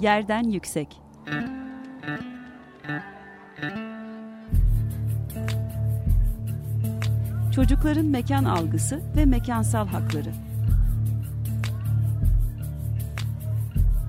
Yerden 0.00 0.50
Yüksek. 0.50 1.00
Çocukların 7.54 8.06
mekan 8.06 8.44
algısı 8.44 9.00
ve 9.16 9.24
mekansal 9.24 9.86
hakları. 9.86 10.32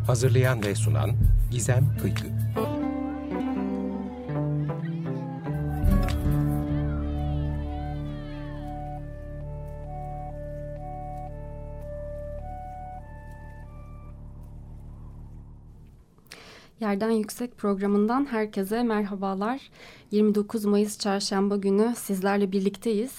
Hazırlayan 0.08 0.64
ve 0.64 0.76
sunan 0.76 1.12
Gizem 1.52 1.98
Kıykı 2.02 2.28
Yerden 16.92 17.12
Yüksek 17.12 17.58
programından 17.58 18.26
herkese 18.26 18.84
merhabalar. 18.84 19.62
29 20.12 20.66
Mayıs 20.66 21.00
çarşamba 21.00 21.58
günü 21.58 21.94
sizlerle 21.96 22.52
birlikteyiz. 22.52 23.12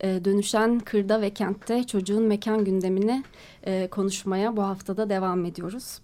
Ee, 0.00 0.20
dönüşen 0.24 0.78
kırda 0.78 1.20
ve 1.20 1.30
kentte 1.30 1.84
çocuğun 1.84 2.22
mekan 2.22 2.64
gündemini 2.64 3.24
e, 3.66 3.88
konuşmaya 3.90 4.56
bu 4.56 4.62
haftada 4.62 5.10
devam 5.10 5.44
ediyoruz. 5.44 6.00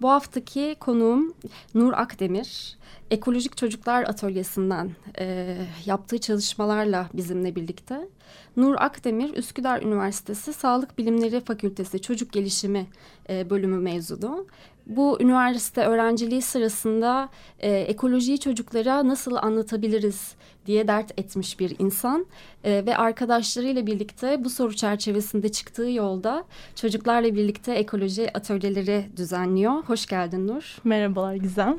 Bu 0.00 0.10
haftaki 0.10 0.76
konuğum 0.80 1.34
Nur 1.74 1.92
Akdemir. 1.92 2.78
Ekolojik 3.10 3.56
Çocuklar 3.56 4.02
Atölyesi'nden 4.02 4.90
e, 5.18 5.56
yaptığı 5.86 6.18
çalışmalarla 6.18 7.08
bizimle 7.14 7.56
birlikte. 7.56 8.08
Nur 8.56 8.74
Akdemir, 8.78 9.36
Üsküdar 9.36 9.82
Üniversitesi 9.82 10.52
Sağlık 10.52 10.98
Bilimleri 10.98 11.40
Fakültesi 11.40 12.02
Çocuk 12.02 12.32
Gelişimi 12.32 12.86
e, 13.30 13.50
bölümü 13.50 13.78
mezunu. 13.78 14.46
Bu 14.88 15.22
üniversite 15.22 15.80
öğrenciliği 15.80 16.42
sırasında 16.42 17.28
e, 17.60 17.70
ekolojiyi 17.70 18.40
çocuklara 18.40 19.08
nasıl 19.08 19.36
anlatabiliriz 19.36 20.34
diye 20.66 20.88
dert 20.88 21.18
etmiş 21.20 21.60
bir 21.60 21.76
insan 21.78 22.26
e, 22.64 22.86
ve 22.86 22.96
arkadaşlarıyla 22.96 23.86
birlikte 23.86 24.44
bu 24.44 24.50
soru 24.50 24.76
çerçevesinde 24.76 25.48
çıktığı 25.48 25.90
yolda 25.90 26.44
çocuklarla 26.74 27.34
birlikte 27.34 27.74
ekoloji 27.74 28.36
atölyeleri 28.36 29.06
düzenliyor. 29.16 29.72
Hoş 29.72 30.06
geldin 30.06 30.46
Nur. 30.46 30.76
Merhabalar 30.84 31.34
Gizem. 31.34 31.78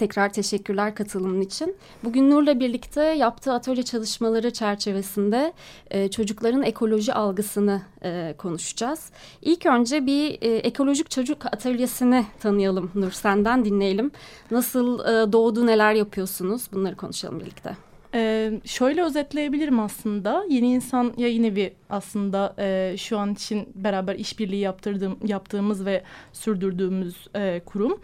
Tekrar 0.00 0.32
teşekkürler 0.32 0.94
katılımın 0.94 1.40
için. 1.40 1.76
Bugün 2.04 2.30
Nur'la 2.30 2.60
birlikte 2.60 3.02
yaptığı 3.02 3.52
atölye 3.52 3.82
çalışmaları 3.82 4.52
çerçevesinde 4.52 5.52
e, 5.90 6.10
çocukların 6.10 6.62
ekoloji 6.62 7.14
algısını 7.14 7.82
e, 8.04 8.34
konuşacağız. 8.38 9.10
İlk 9.42 9.66
önce 9.66 10.06
bir 10.06 10.38
e, 10.42 10.56
ekolojik 10.56 11.10
çocuk 11.10 11.46
atölyesini 11.46 12.26
tanıyalım 12.40 12.90
Nur. 12.94 13.10
Senden 13.10 13.64
dinleyelim. 13.64 14.10
Nasıl 14.50 15.00
e, 15.00 15.32
doğdu, 15.32 15.66
neler 15.66 15.94
yapıyorsunuz? 15.94 16.62
Bunları 16.72 16.96
konuşalım 16.96 17.40
birlikte. 17.40 17.89
Ee, 18.14 18.52
şöyle 18.64 19.02
özetleyebilirim 19.02 19.80
aslında. 19.80 20.44
Yeni 20.48 20.72
İnsan 20.72 21.12
Yayın 21.16 21.44
Evi 21.44 21.74
aslında 21.90 22.54
e, 22.58 22.94
şu 22.98 23.18
an 23.18 23.32
için 23.32 23.68
beraber 23.74 24.14
işbirliği 24.14 24.60
yaptırdığım, 24.60 25.18
yaptığımız 25.26 25.86
ve 25.86 26.02
sürdürdüğümüz 26.32 27.28
e, 27.34 27.60
kurum. 27.66 28.00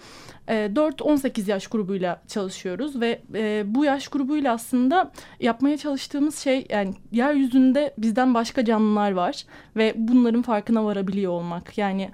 E, 0.49 0.55
4-18 0.55 1.51
yaş 1.51 1.67
grubuyla 1.67 2.23
çalışıyoruz 2.29 3.01
ve 3.01 3.23
e, 3.35 3.65
bu 3.67 3.85
yaş 3.85 4.09
grubuyla 4.09 4.53
aslında 4.53 5.13
yapmaya 5.41 5.77
çalıştığımız 5.77 6.39
şey 6.39 6.67
yani 6.71 6.95
yeryüzünde 7.13 7.95
bizden 7.99 8.35
başka 8.35 8.65
canlılar 8.65 9.13
var 9.13 9.45
ve 9.77 9.95
bunların 9.97 10.43
farkına 10.43 10.85
varabiliyor 10.85 11.33
olmak. 11.33 11.79
Yani 11.79 12.11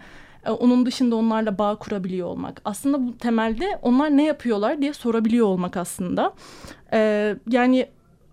e, 0.46 0.50
onun 0.50 0.86
dışında 0.86 1.16
onlarla 1.16 1.58
bağ 1.58 1.76
kurabiliyor 1.76 2.28
olmak. 2.28 2.60
Aslında 2.64 3.06
bu 3.06 3.18
temelde 3.18 3.78
onlar 3.82 4.16
ne 4.16 4.24
yapıyorlar 4.24 4.82
diye 4.82 4.92
sorabiliyor 4.92 5.46
olmak 5.46 5.76
aslında. 5.76 6.34
Ee, 6.92 7.36
yani 7.48 7.86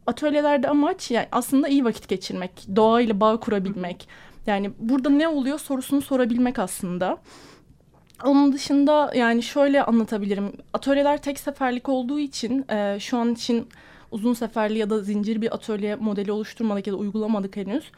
atölyelerde 0.08 0.70
amaç 0.70 1.12
yani 1.12 1.28
aslında 1.32 1.68
iyi 1.68 1.86
vakit 1.86 2.08
geçirmek, 2.08 2.52
doğayla 2.76 3.20
bağ 3.20 3.40
kurabilmek. 3.40 4.08
Yani 4.48 4.72
burada 4.80 5.10
ne 5.10 5.28
oluyor 5.28 5.60
sorusunu 5.60 6.02
sorabilmek 6.02 6.60
aslında. 6.60 7.18
Onun 8.24 8.54
dışında 8.54 9.12
yani 9.16 9.44
şöyle 9.44 9.84
anlatabilirim. 9.84 10.52
Atölyeler 10.74 11.22
tek 11.22 11.40
seferlik 11.40 11.90
olduğu 11.90 12.20
için 12.20 12.66
e, 12.72 12.98
şu 13.00 13.18
an 13.18 13.34
için 13.34 13.68
uzun 14.12 14.34
seferli 14.34 14.78
ya 14.78 14.90
da 14.90 15.00
zincir 15.00 15.42
bir 15.42 15.56
atölye 15.56 15.96
modeli 15.96 16.32
oluşturmadık 16.32 16.88
ya 16.88 16.94
da 16.94 16.98
uygulamadık 16.98 17.58
henüz. 17.58 17.92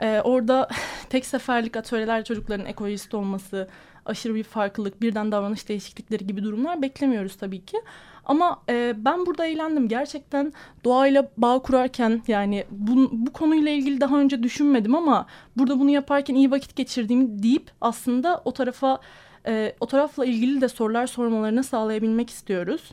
E, 0.00 0.20
orada 0.24 0.68
tek 1.08 1.26
seferlik 1.26 1.76
atölyeler 1.76 2.24
çocukların 2.24 2.66
ekolojist 2.66 3.14
olması, 3.14 3.68
aşırı 4.06 4.34
bir 4.34 4.42
farklılık, 4.42 5.02
birden 5.02 5.32
davranış 5.32 5.68
değişiklikleri 5.68 6.26
gibi 6.26 6.42
durumlar 6.42 6.82
beklemiyoruz 6.82 7.36
tabii 7.36 7.64
ki. 7.64 7.82
Ama 8.24 8.62
e, 8.68 8.94
ben 8.96 9.26
burada 9.26 9.46
eğlendim. 9.46 9.88
Gerçekten 9.88 10.52
doğayla 10.84 11.30
bağ 11.36 11.58
kurarken 11.58 12.22
yani 12.28 12.64
bu, 12.70 13.08
bu 13.12 13.32
konuyla 13.32 13.72
ilgili 13.72 14.00
daha 14.00 14.18
önce 14.18 14.42
düşünmedim 14.42 14.94
ama 14.94 15.26
burada 15.56 15.80
bunu 15.80 15.90
yaparken 15.90 16.34
iyi 16.34 16.50
vakit 16.50 16.76
geçirdiğimi 16.76 17.42
deyip 17.42 17.70
aslında 17.80 18.42
o 18.44 18.52
tarafa 18.52 19.00
e, 19.46 19.74
o 19.80 19.86
tarafla 19.86 20.24
ilgili 20.24 20.60
de 20.60 20.68
sorular 20.68 21.06
sormalarını 21.06 21.64
sağlayabilmek 21.64 22.30
istiyoruz. 22.30 22.92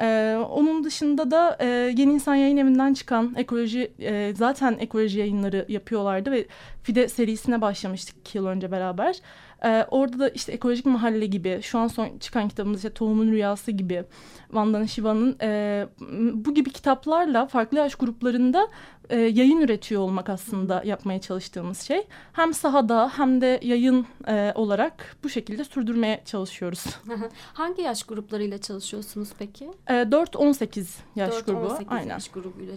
Ee, 0.00 0.38
onun 0.50 0.84
dışında 0.84 1.30
da 1.30 1.56
e, 1.60 1.66
Yeni 1.96 2.12
İnsan 2.12 2.34
Yayın 2.34 2.56
Evi'nden 2.56 2.94
çıkan 2.94 3.34
ekoloji 3.36 3.92
e, 4.00 4.32
zaten 4.36 4.76
ekoloji 4.80 5.18
yayınları 5.18 5.64
yapıyorlardı 5.68 6.30
ve 6.30 6.46
Fide 6.82 7.08
serisine 7.08 7.60
başlamıştık 7.60 8.16
iki 8.18 8.38
yıl 8.38 8.46
önce 8.46 8.70
beraber. 8.70 9.16
Ee, 9.64 9.86
orada 9.90 10.18
da 10.18 10.28
işte 10.28 10.52
ekolojik 10.52 10.86
mahalle 10.86 11.26
gibi 11.26 11.60
şu 11.62 11.78
an 11.78 11.86
son 11.86 12.18
çıkan 12.18 12.48
kitabımız 12.48 12.78
işte 12.78 12.94
Tohumun 12.94 13.28
Rüyası 13.28 13.70
gibi 13.70 14.04
Vandana 14.50 14.86
Shiva'nın 14.86 15.36
e, 15.42 15.86
bu 16.32 16.54
gibi 16.54 16.70
kitaplarla 16.70 17.46
farklı 17.46 17.78
yaş 17.78 17.94
gruplarında 17.94 18.68
e, 19.10 19.20
yayın 19.20 19.60
üretiyor 19.60 20.02
olmak 20.02 20.28
aslında 20.28 20.82
yapmaya 20.84 21.20
çalıştığımız 21.20 21.80
şey. 21.80 22.06
Hem 22.32 22.54
sahada 22.54 23.12
hem 23.16 23.40
de 23.40 23.60
yayın 23.62 24.06
e, 24.28 24.52
olarak 24.54 25.16
bu 25.24 25.28
şekilde 25.28 25.64
sürdürmeye 25.64 26.22
çalışıyoruz. 26.24 26.84
Hangi 27.54 27.82
yaş 27.82 28.02
gruplarıyla 28.02 28.58
çalışıyorsunuz 28.58 29.28
peki? 29.38 29.70
E, 29.86 29.92
4-18 29.92 30.86
yaş 31.16 31.32
4, 31.32 31.46
grubu. 31.46 31.58
18 31.58 31.86
Aynen. 31.90 32.08
yaş 32.08 32.28
grubuyla 32.28 32.74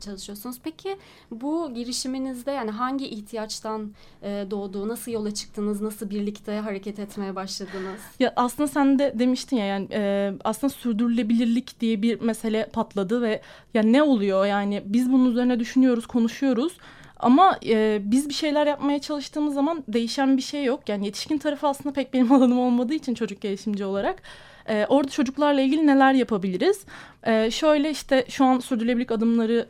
çalışıyorsunuz. 0.00 0.56
Peki 0.64 0.96
bu 1.30 1.74
girişiminizde 1.74 2.50
yani 2.50 2.70
hangi 2.70 3.08
ihtiyaçtan 3.08 3.92
e, 4.22 4.46
doğdu, 4.50 4.88
nasıl 4.88 5.12
yola 5.12 5.34
çıktınız, 5.34 5.80
nasıl 5.80 6.10
birlikte 6.10 6.58
hareket 6.58 6.98
etmeye 6.98 7.34
başladınız? 7.36 8.00
Ya 8.18 8.32
aslında 8.36 8.68
sen 8.68 8.98
de 8.98 9.12
demiştin 9.18 9.56
ya 9.56 9.66
yani 9.66 9.88
e, 9.92 10.32
aslında 10.44 10.72
sürdürülebilirlik 10.72 11.80
diye 11.80 12.02
bir 12.02 12.20
mesele 12.20 12.66
patladı 12.66 13.22
ve 13.22 13.42
yani 13.74 13.92
ne 13.92 14.02
oluyor 14.02 14.46
yani 14.46 14.82
biz 14.84 15.12
bunun 15.12 15.30
üzerine 15.30 15.60
düşünüyoruz, 15.60 16.06
konuşuyoruz. 16.06 16.72
Ama 17.20 17.58
e, 17.66 18.00
biz 18.04 18.28
bir 18.28 18.34
şeyler 18.34 18.66
yapmaya 18.66 18.98
çalıştığımız 18.98 19.54
zaman 19.54 19.84
değişen 19.88 20.36
bir 20.36 20.42
şey 20.42 20.64
yok. 20.64 20.88
Yani 20.88 21.06
yetişkin 21.06 21.38
tarafı 21.38 21.68
aslında 21.68 21.92
pek 21.92 22.14
benim 22.14 22.32
alanım 22.36 22.58
olmadığı 22.58 22.94
için 22.94 23.14
çocuk 23.14 23.40
gelişimci 23.40 23.84
olarak. 23.84 24.22
E, 24.68 24.86
orada 24.88 25.10
çocuklarla 25.10 25.60
ilgili 25.60 25.86
neler 25.86 26.12
yapabiliriz? 26.12 26.84
E, 27.26 27.50
şöyle 27.50 27.90
işte 27.90 28.24
şu 28.28 28.44
an 28.44 28.58
Sürdürülebilirlik 28.58 29.10
Adımları 29.10 29.66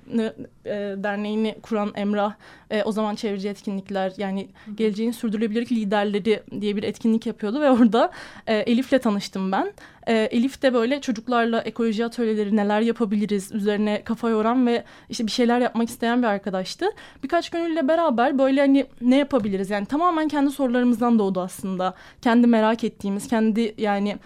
e, 0.64 0.70
Derneği'ni 1.02 1.56
kuran 1.62 1.92
Emrah 1.94 2.34
e, 2.70 2.82
o 2.82 2.92
zaman 2.92 3.14
çevreci 3.14 3.48
etkinlikler 3.48 4.12
yani 4.16 4.48
geleceğin 4.74 5.12
sürdürülebilirlik 5.12 5.72
liderleri 5.72 6.42
diye 6.60 6.76
bir 6.76 6.82
etkinlik 6.82 7.26
yapıyordu 7.26 7.60
ve 7.60 7.70
orada 7.70 8.10
e, 8.46 8.54
Elif'le 8.56 9.02
tanıştım 9.02 9.52
ben. 9.52 9.72
E, 10.06 10.14
Elif 10.14 10.62
de 10.62 10.74
böyle 10.74 11.00
çocuklarla 11.00 11.60
ekoloji 11.60 12.04
atölyeleri 12.04 12.56
neler 12.56 12.80
yapabiliriz 12.80 13.52
üzerine 13.52 14.02
kafa 14.04 14.30
yoran 14.30 14.66
ve 14.66 14.84
işte 15.08 15.26
bir 15.26 15.30
şeyler 15.30 15.60
yapmak 15.60 15.88
isteyen 15.88 16.22
bir 16.22 16.26
arkadaştı. 16.26 16.86
Birkaç 17.22 17.50
gönülle 17.50 17.88
beraber 17.88 18.38
böyle 18.38 18.60
hani 18.60 18.86
ne 19.00 19.16
yapabiliriz 19.16 19.70
yani 19.70 19.86
tamamen 19.86 20.28
kendi 20.28 20.50
sorularımızdan 20.50 21.18
doğdu 21.18 21.40
aslında. 21.40 21.94
Kendi 22.22 22.46
merak 22.46 22.84
ettiğimiz, 22.84 23.28
kendi 23.28 23.75
yani 23.78 24.16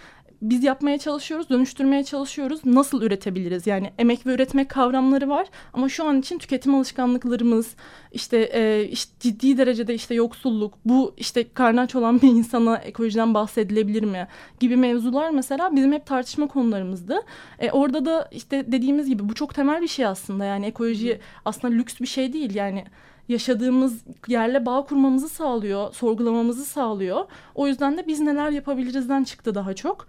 biz 0.51 0.65
yapmaya 0.65 0.99
çalışıyoruz, 0.99 1.49
dönüştürmeye 1.51 2.05
çalışıyoruz. 2.05 2.61
Nasıl 2.65 3.03
üretebiliriz? 3.03 3.67
Yani 3.67 3.93
emek 3.99 4.27
ve 4.27 4.35
üretmek 4.35 4.69
kavramları 4.69 5.29
var 5.29 5.47
ama 5.73 5.89
şu 5.89 6.05
an 6.05 6.21
için 6.21 6.39
tüketim 6.39 6.75
alışkanlıklarımız, 6.75 7.75
işte, 8.13 8.51
e, 8.53 8.89
işte 8.89 9.13
ciddi 9.21 9.59
derecede 9.59 9.95
işte 9.95 10.15
yoksulluk, 10.15 10.75
bu 10.85 11.15
işte 11.17 11.53
karnı 11.55 11.81
aç 11.81 11.95
olan 11.95 12.23
bir 12.23 12.29
insana 12.29 12.77
ekolojiden 12.77 13.35
bahsedilebilir 13.35 14.03
mi 14.03 14.29
gibi 14.61 14.77
mevzular 14.77 15.31
mesela 15.31 15.77
bizim 15.77 15.93
hep 15.93 16.07
tartışma 16.07 16.49
konularımızdı. 16.49 17.21
E, 17.59 17.71
orada 17.71 18.05
da 18.05 18.29
işte 18.33 18.73
dediğimiz 18.73 19.09
gibi 19.09 19.29
bu 19.29 19.35
çok 19.35 19.55
temel 19.55 19.83
bir 19.83 19.89
şey 19.89 20.07
aslında. 20.07 20.45
Yani 20.45 20.67
ekoloji 20.67 21.21
aslında 21.45 21.75
lüks 21.75 22.01
bir 22.01 22.07
şey 22.07 22.33
değil. 22.33 22.55
Yani 22.55 22.85
yaşadığımız 23.29 24.05
yerle 24.29 24.67
bağ 24.67 24.85
kurmamızı 24.85 25.29
sağlıyor, 25.29 25.93
sorgulamamızı 25.95 26.65
sağlıyor. 26.65 27.25
O 27.55 27.67
yüzden 27.67 27.99
de 27.99 28.07
biz 28.07 28.21
neler 28.21 28.51
yapabilirizden 28.51 29.25
çıktı 29.25 29.55
daha 29.55 29.75
çok. 29.75 30.07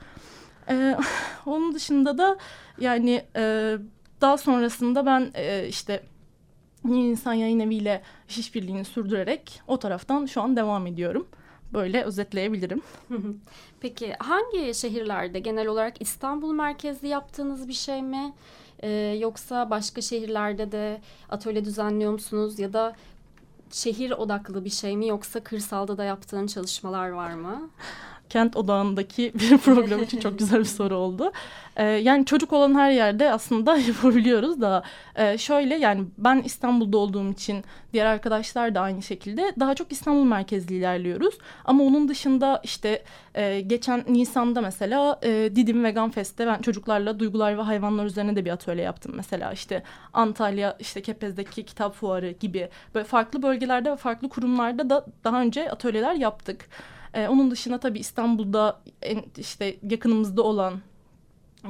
Ee, 0.70 0.98
onun 1.46 1.76
dışında 1.76 2.18
da 2.18 2.38
yani 2.80 3.26
e, 3.36 3.76
daha 4.22 4.38
sonrasında 4.38 5.06
ben 5.06 5.32
e, 5.34 5.68
işte 5.68 6.04
Yeni 6.86 7.08
İnsan 7.08 7.34
Yayın 7.34 7.60
Evi 7.60 7.76
ile 7.76 8.02
işbirliğini 8.30 8.86
sürdürerek 8.86 9.62
o 9.68 9.80
taraftan 9.80 10.26
şu 10.26 10.42
an 10.42 10.56
devam 10.56 10.88
ediyorum. 10.88 11.28
Böyle 11.74 12.04
özetleyebilirim. 12.04 12.82
Peki 13.80 14.14
hangi 14.20 14.76
şehirlerde 14.76 15.40
genel 15.40 15.68
olarak 15.68 16.02
İstanbul 16.02 16.54
merkezli 16.54 17.08
yaptığınız 17.08 17.68
bir 17.68 17.74
şey 17.74 18.02
mi? 18.02 18.34
Ee, 18.86 19.18
yoksa 19.20 19.70
başka 19.70 20.02
şehirlerde 20.02 20.72
de 20.72 21.02
atölye 21.30 21.66
düzenliyor 21.66 22.12
musunuz? 22.12 22.60
Ya 22.60 22.74
da 22.74 22.96
şehir 23.72 24.12
odaklı 24.12 24.66
bir 24.66 24.70
şey 24.70 24.98
mi 24.98 25.08
yoksa 25.08 25.44
kırsalda 25.44 25.98
da 25.98 26.04
yaptığın 26.04 26.48
çalışmalar 26.48 27.10
var 27.10 27.34
mı? 27.34 27.70
Kent 28.30 28.56
odağındaki 28.56 29.32
bir 29.40 29.58
program 29.58 30.04
için 30.04 30.20
çok 30.20 30.40
güzel 30.40 30.60
bir 30.60 30.66
soru 30.66 30.96
oldu. 30.96 31.32
Ee, 31.78 31.84
yani 31.84 32.26
çocuk 32.26 32.54
olan 32.54 32.76
her 32.76 32.92
yerde 32.92 33.32
aslında 33.32 33.78
yapabiliyoruz 33.88 34.62
da 34.62 34.84
e, 35.16 35.38
şöyle 35.38 35.76
yani 35.76 36.06
ben 36.18 36.42
İstanbul'da 36.46 36.98
olduğum 36.98 37.32
için 37.32 37.64
diğer 37.94 38.06
arkadaşlar 38.06 38.76
da 38.76 38.82
aynı 38.82 39.02
şekilde 39.02 39.54
daha 39.60 39.76
çok 39.76 39.92
İstanbul 39.92 40.24
merkezli 40.24 40.76
ilerliyoruz. 40.76 41.38
Ama 41.66 41.84
onun 41.84 42.08
dışında 42.08 42.62
işte 42.64 43.04
e, 43.36 43.62
geçen 43.62 44.04
Nisan'da 44.08 44.62
mesela 44.62 45.20
e, 45.24 45.52
Didim 45.56 45.84
Vegan 45.84 46.10
Fest'te 46.10 46.48
ben 46.48 46.62
çocuklarla 46.62 47.20
duygular 47.20 47.58
ve 47.58 47.62
hayvanlar 47.62 48.06
üzerine 48.06 48.36
de 48.36 48.46
bir 48.46 48.52
atölye 48.52 48.84
yaptım. 48.84 49.12
Mesela 49.16 49.52
işte 49.52 49.84
Antalya 50.14 50.78
işte 50.80 51.02
Kepez'deki 51.02 51.66
kitap 51.66 51.96
fuarı 51.96 52.32
gibi 52.32 52.70
böyle 52.96 53.06
farklı 53.06 53.42
bölgelerde 53.44 53.92
ve 53.92 53.96
farklı 53.96 54.30
kurumlarda 54.30 54.90
da 54.90 55.06
daha 55.24 55.42
önce 55.42 55.72
atölyeler 55.72 56.14
yaptık. 56.14 56.70
Ee, 57.16 57.28
onun 57.28 57.52
dışında 57.52 57.78
tabii 57.78 58.00
İstanbul'da 58.00 58.82
en, 59.02 59.24
işte 59.38 59.76
yakınımızda 59.90 60.42
olan 60.44 60.74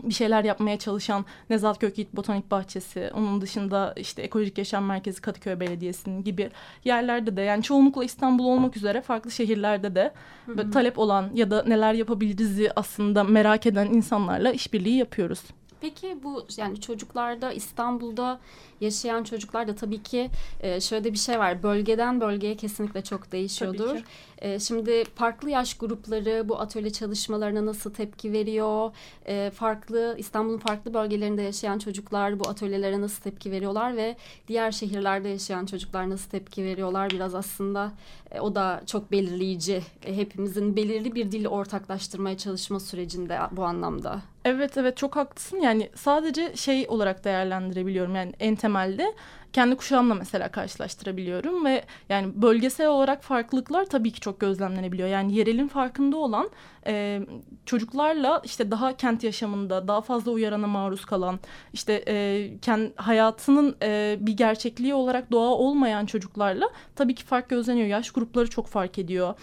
bir 0.03 0.13
şeyler 0.13 0.43
yapmaya 0.43 0.79
çalışan 0.79 1.25
Nezat 1.49 1.79
Kökit 1.79 2.15
Botanik 2.15 2.51
Bahçesi, 2.51 3.11
onun 3.13 3.41
dışında 3.41 3.93
işte 3.97 4.21
Ekolojik 4.21 4.57
Yaşam 4.57 4.85
Merkezi 4.85 5.21
Kadıköy 5.21 5.59
Belediyesi'nin 5.59 6.23
gibi 6.23 6.51
yerlerde 6.83 7.37
de 7.37 7.41
yani 7.41 7.63
çoğunlukla 7.63 8.03
İstanbul 8.03 8.45
olmak 8.45 8.77
üzere 8.77 9.01
farklı 9.01 9.31
şehirlerde 9.31 9.95
de 9.95 10.13
hı 10.45 10.51
hı. 10.51 10.71
talep 10.71 10.99
olan 10.99 11.29
ya 11.33 11.51
da 11.51 11.63
neler 11.67 11.93
yapabiliriz'i 11.93 12.71
aslında 12.75 13.23
merak 13.23 13.65
eden 13.65 13.85
insanlarla 13.85 14.51
işbirliği 14.51 14.97
yapıyoruz. 14.97 15.41
Peki 15.81 16.17
bu 16.23 16.45
yani 16.57 16.81
çocuklarda 16.81 17.51
İstanbul'da 17.53 18.39
yaşayan 18.81 19.23
çocuklar 19.23 19.67
da 19.67 19.75
tabii 19.75 20.03
ki 20.03 20.29
e, 20.59 20.81
şöyle 20.81 21.13
bir 21.13 21.17
şey 21.17 21.39
var. 21.39 21.63
Bölgeden 21.63 22.21
bölgeye 22.21 22.55
kesinlikle 22.55 23.03
çok 23.03 23.31
değişiyordur. 23.31 23.97
E, 24.39 24.59
şimdi 24.59 25.03
farklı 25.15 25.49
yaş 25.49 25.77
grupları 25.77 26.49
bu 26.49 26.59
atölye 26.59 26.89
çalışmalarına 26.89 27.65
nasıl 27.65 27.93
tepki 27.93 28.31
veriyor? 28.31 28.91
E, 29.27 29.51
farklı 29.55 30.15
İstanbul'un 30.17 30.57
farklı 30.57 30.93
bölgelerinde 30.93 31.41
yaşayan 31.41 31.79
çocuklar 31.79 32.39
bu 32.39 32.49
atölyelere 32.49 33.01
nasıl 33.01 33.23
tepki 33.23 33.51
veriyorlar 33.51 33.97
ve 33.97 34.15
diğer 34.47 34.71
şehirlerde 34.71 35.29
yaşayan 35.29 35.65
çocuklar 35.65 36.09
nasıl 36.09 36.29
tepki 36.29 36.63
veriyorlar? 36.63 37.09
Biraz 37.09 37.35
aslında 37.35 37.91
e, 38.31 38.39
o 38.39 38.55
da 38.55 38.81
çok 38.85 39.11
belirleyici. 39.11 39.81
E, 40.05 40.17
hepimizin 40.17 40.75
belirli 40.75 41.15
bir 41.15 41.31
dili 41.31 41.47
ortaklaştırmaya 41.47 42.37
çalışma 42.37 42.79
sürecinde 42.79 43.39
bu 43.51 43.63
anlamda. 43.63 44.21
Evet 44.45 44.77
evet 44.77 44.97
çok 44.97 45.15
haklısın. 45.15 45.57
Yani 45.57 45.89
sadece 45.95 46.55
şey 46.55 46.85
olarak 46.89 47.23
değerlendirebiliyorum. 47.23 48.15
Yani 48.15 48.33
en 48.39 48.55
temelde 48.75 49.13
kendi 49.53 49.75
kuşağımla 49.75 50.13
mesela 50.13 50.51
karşılaştırabiliyorum 50.51 51.65
ve 51.65 51.83
yani 52.09 52.41
bölgesel 52.41 52.87
olarak 52.87 53.23
farklılıklar 53.23 53.85
tabii 53.85 54.11
ki 54.11 54.19
çok 54.19 54.39
gözlemlenebiliyor. 54.39 55.07
Yani 55.07 55.35
yerelin 55.35 55.67
farkında 55.67 56.17
olan 56.17 56.49
e, 56.87 57.21
çocuklarla 57.65 58.41
işte 58.43 58.71
daha 58.71 58.97
kent 58.97 59.23
yaşamında 59.23 59.87
daha 59.87 60.01
fazla 60.01 60.31
uyarana 60.31 60.67
maruz 60.67 61.05
kalan 61.05 61.39
işte 61.73 62.03
e, 62.07 62.57
kend, 62.61 62.91
hayatının 62.95 63.75
e, 63.81 64.17
bir 64.19 64.37
gerçekliği 64.37 64.93
olarak 64.93 65.31
doğa 65.31 65.49
olmayan 65.49 66.05
çocuklarla 66.05 66.69
tabii 66.95 67.15
ki 67.15 67.23
fark 67.23 67.49
gözleniyor. 67.49 67.87
Yaş 67.87 68.11
grupları 68.11 68.49
çok 68.49 68.67
fark 68.67 68.99
ediyor. 68.99 69.33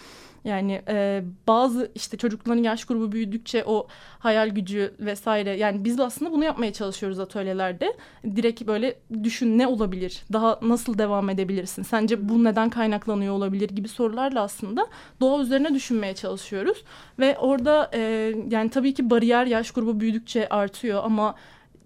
Yani 0.45 0.81
e, 0.87 1.23
bazı 1.47 1.91
işte 1.95 2.17
çocukların 2.17 2.63
yaş 2.63 2.85
grubu 2.85 3.11
büyüdükçe 3.11 3.63
o 3.65 3.87
hayal 4.19 4.49
gücü 4.49 4.93
vesaire 4.99 5.49
yani 5.57 5.85
biz 5.85 5.99
aslında 5.99 6.31
bunu 6.31 6.43
yapmaya 6.43 6.73
çalışıyoruz 6.73 7.19
atölyelerde. 7.19 7.93
Direkt 8.35 8.67
böyle 8.67 8.95
düşün 9.23 9.57
ne 9.57 9.67
olabilir? 9.67 10.23
Daha 10.33 10.59
nasıl 10.61 10.97
devam 10.97 11.29
edebilirsin? 11.29 11.83
Sence 11.83 12.29
bu 12.29 12.43
neden 12.43 12.69
kaynaklanıyor 12.69 13.33
olabilir 13.33 13.69
gibi 13.69 13.87
sorularla 13.87 14.41
aslında 14.41 14.87
doğa 15.21 15.41
üzerine 15.41 15.73
düşünmeye 15.73 16.15
çalışıyoruz. 16.15 16.83
Ve 17.19 17.37
orada 17.37 17.89
e, 17.93 18.33
yani 18.49 18.69
tabii 18.69 18.93
ki 18.93 19.09
bariyer 19.09 19.45
yaş 19.45 19.71
grubu 19.71 19.99
büyüdükçe 19.99 20.49
artıyor 20.49 21.01
ama 21.03 21.35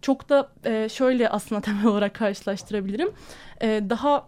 çok 0.02 0.30
da 0.30 0.50
e, 0.66 0.90
şöyle 0.90 1.30
aslında 1.30 1.62
temel 1.68 1.86
olarak 1.86 2.14
karşılaştırabilirim. 2.14 3.10
E, 3.62 3.84
daha 3.90 4.26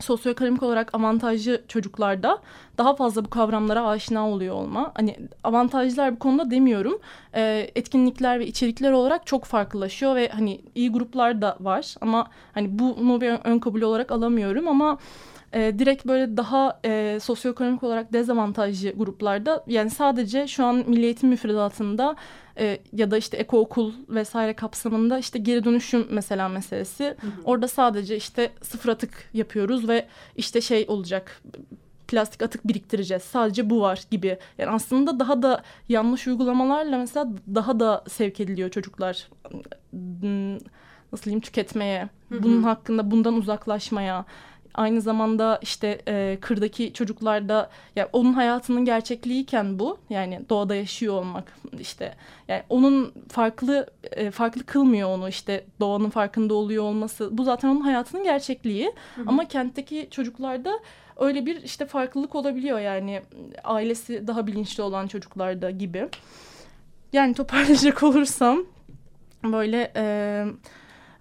sosyoekonomik 0.00 0.62
olarak 0.62 0.94
avantajlı 0.94 1.62
çocuklarda 1.68 2.38
daha 2.78 2.96
fazla 2.96 3.24
bu 3.24 3.30
kavramlara 3.30 3.88
aşina 3.88 4.28
oluyor 4.30 4.54
olma. 4.54 4.92
Hani 4.94 5.16
avantajlar 5.44 6.14
bu 6.14 6.18
konuda 6.18 6.50
demiyorum. 6.50 6.98
E, 7.34 7.70
etkinlikler 7.74 8.40
ve 8.40 8.46
içerikler 8.46 8.92
olarak 8.92 9.26
çok 9.26 9.44
farklılaşıyor 9.44 10.14
ve 10.14 10.28
hani 10.28 10.60
iyi 10.74 10.92
gruplar 10.92 11.42
da 11.42 11.56
var 11.60 11.94
ama 12.00 12.26
hani 12.52 12.78
bunu 12.78 13.20
bir 13.20 13.32
ön 13.44 13.58
kabul 13.58 13.82
olarak 13.82 14.12
alamıyorum 14.12 14.68
ama 14.68 14.98
e, 15.52 15.78
direkt 15.78 16.06
böyle 16.06 16.36
daha 16.36 16.80
e, 16.84 17.18
sosyoekonomik 17.22 17.82
olarak 17.82 18.12
dezavantajlı 18.12 18.90
gruplarda 18.90 19.64
yani 19.66 19.90
sadece 19.90 20.46
şu 20.46 20.64
an 20.64 20.84
milli 20.86 21.04
eğitim 21.04 21.28
müfredatında 21.28 22.16
e, 22.58 22.78
ya 22.92 23.10
da 23.10 23.18
işte 23.18 23.36
ekookul 23.36 23.92
vesaire 24.08 24.54
kapsamında 24.54 25.18
işte 25.18 25.38
geri 25.38 25.64
dönüşüm 25.64 26.06
mesela 26.10 26.48
meselesi. 26.48 27.04
Hı 27.04 27.26
hı. 27.26 27.30
Orada 27.44 27.68
sadece 27.68 28.16
işte 28.16 28.50
sıfır 28.62 28.88
atık 28.88 29.30
yapıyoruz 29.34 29.88
ve 29.88 30.06
işte 30.36 30.60
şey 30.60 30.84
olacak 30.88 31.42
plastik 32.08 32.42
atık 32.42 32.68
biriktireceğiz. 32.68 33.22
Sadece 33.22 33.70
bu 33.70 33.80
var 33.80 34.04
gibi. 34.10 34.38
Yani 34.58 34.70
aslında 34.70 35.20
daha 35.20 35.42
da 35.42 35.62
yanlış 35.88 36.26
uygulamalarla 36.26 36.98
mesela 36.98 37.28
daha 37.54 37.80
da 37.80 38.04
sevk 38.08 38.40
ediliyor 38.40 38.70
çocuklar. 38.70 39.28
Nasıl 41.12 41.24
diyeyim 41.24 41.40
tüketmeye, 41.40 42.08
bunun 42.30 42.62
hakkında 42.62 43.10
bundan 43.10 43.34
uzaklaşmaya 43.34 44.24
aynı 44.80 45.00
zamanda 45.00 45.58
işte 45.62 46.00
e, 46.08 46.38
kırdaki 46.40 46.92
çocuklarda 46.92 47.70
yani 47.96 48.08
onun 48.12 48.32
hayatının 48.32 48.84
gerçekliğiyken 48.84 49.78
bu 49.78 49.98
yani 50.10 50.40
doğada 50.48 50.74
yaşıyor 50.74 51.14
olmak 51.14 51.52
işte 51.80 52.14
yani 52.48 52.62
onun 52.68 53.12
farklı 53.28 53.86
e, 54.02 54.30
farklı 54.30 54.66
kılmıyor 54.66 55.08
onu 55.08 55.28
işte 55.28 55.64
doğanın 55.80 56.10
farkında 56.10 56.54
oluyor 56.54 56.84
olması. 56.84 57.38
Bu 57.38 57.44
zaten 57.44 57.68
onun 57.68 57.80
hayatının 57.80 58.24
gerçekliği. 58.24 58.92
Hı 59.14 59.22
hı. 59.22 59.24
ama 59.26 59.44
kentteki 59.44 60.08
çocuklarda 60.10 60.80
öyle 61.16 61.46
bir 61.46 61.62
işte 61.62 61.86
farklılık 61.86 62.34
olabiliyor. 62.34 62.78
Yani 62.78 63.22
ailesi 63.64 64.26
daha 64.26 64.46
bilinçli 64.46 64.82
olan 64.82 65.06
çocuklarda 65.06 65.70
gibi. 65.70 66.08
Yani 67.12 67.34
toparlayacak 67.34 68.02
olursam 68.02 68.64
böyle 69.44 69.92
e, 69.96 70.44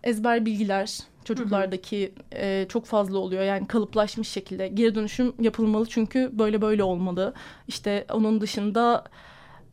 ezber 0.04 0.46
bilgiler 0.46 1.00
çocuklardaki 1.36 2.14
e, 2.34 2.66
çok 2.70 2.86
fazla 2.86 3.18
oluyor. 3.18 3.44
Yani 3.44 3.68
kalıplaşmış 3.68 4.30
şekilde 4.30 4.68
geri 4.68 4.96
dönüşüm 4.96 5.34
yapılmalı 5.40 5.86
çünkü 5.86 6.30
böyle 6.34 6.62
böyle 6.62 6.84
olmalı. 6.84 7.34
İşte 7.68 8.06
onun 8.12 8.42
dışında... 8.42 9.04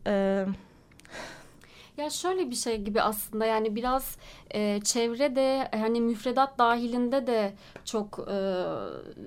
E, 0.07 0.45
ya 1.97 2.11
şöyle 2.11 2.51
bir 2.51 2.55
şey 2.55 2.83
gibi 2.83 3.03
aslında 3.03 3.47
yani 3.47 3.77
biraz 3.77 4.17
e, 4.55 4.81
çevrede 4.85 5.69
hani 5.73 6.01
müfredat 6.01 6.59
dahilinde 6.59 7.27
de 7.27 7.55
çok 7.85 8.19
e, 8.29 8.37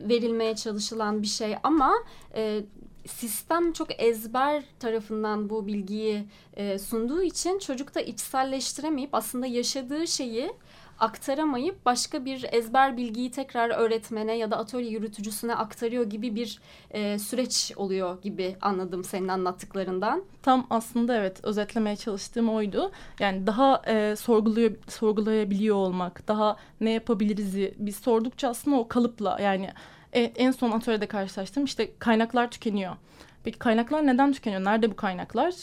verilmeye 0.10 0.56
çalışılan 0.56 1.22
bir 1.22 1.28
şey 1.28 1.56
ama 1.64 1.94
e, 2.36 2.62
sistem 3.08 3.74
çok 3.74 4.02
ezber 4.02 4.64
tarafından 4.80 5.50
bu 5.50 5.68
bilgiyi 5.68 6.26
e, 6.54 6.80
sunduğu 6.80 7.22
için 7.22 7.60
çocuk 7.60 7.96
da 7.96 8.02
içselleştiremeyip 8.02 9.16
aslında 9.16 9.46
yaşadığı 9.46 10.08
şeyi 10.08 10.52
aktaramayıp 11.00 11.86
başka 11.86 12.26
bir 12.26 12.46
ezber 12.52 12.98
bilgiyi 12.98 13.32
tekrar 13.32 13.70
öğretmene 13.70 14.38
ya 14.38 14.52
da 14.52 14.58
atölye 14.58 14.90
yürütücüsüne 14.90 15.56
aktarıyor 15.56 16.04
gibi 16.06 16.36
bir 16.36 16.60
e, 16.92 17.20
süreç 17.20 17.74
oluyor 17.76 18.22
gibi 18.22 18.56
anladım 18.62 19.04
senin 19.04 19.28
anlattıklarından. 19.28 20.24
Tam 20.44 20.68
aslında 20.70 21.16
evet 21.16 21.40
özetlemeye 21.44 21.96
çalıştığım 21.96 22.50
oydu. 22.50 22.92
Yani 23.20 23.48
daha 23.48 23.82
e, 23.88 24.16
sorguluyor, 24.16 24.72
sorgulayabiliyor 24.88 25.76
olmak, 25.76 26.28
daha 26.28 26.56
ne 26.82 26.90
yapabiliriz'i 26.90 27.74
biz 27.78 27.96
sordukça 27.96 28.50
aslında 28.50 28.78
o 28.78 28.88
kalıpla 28.88 29.38
yani 29.42 29.70
e, 30.14 30.22
en 30.22 30.52
son 30.52 30.72
atölyede 30.72 31.06
karşılaştım 31.06 31.64
işte 31.64 31.92
kaynaklar 32.00 32.52
tükeniyor. 32.52 32.96
Peki 33.44 33.60
kaynaklar 33.60 34.08
neden 34.08 34.32
tükeniyor? 34.32 34.64
Nerede 34.64 34.92
bu 34.92 34.96
kaynaklar? 34.96 35.54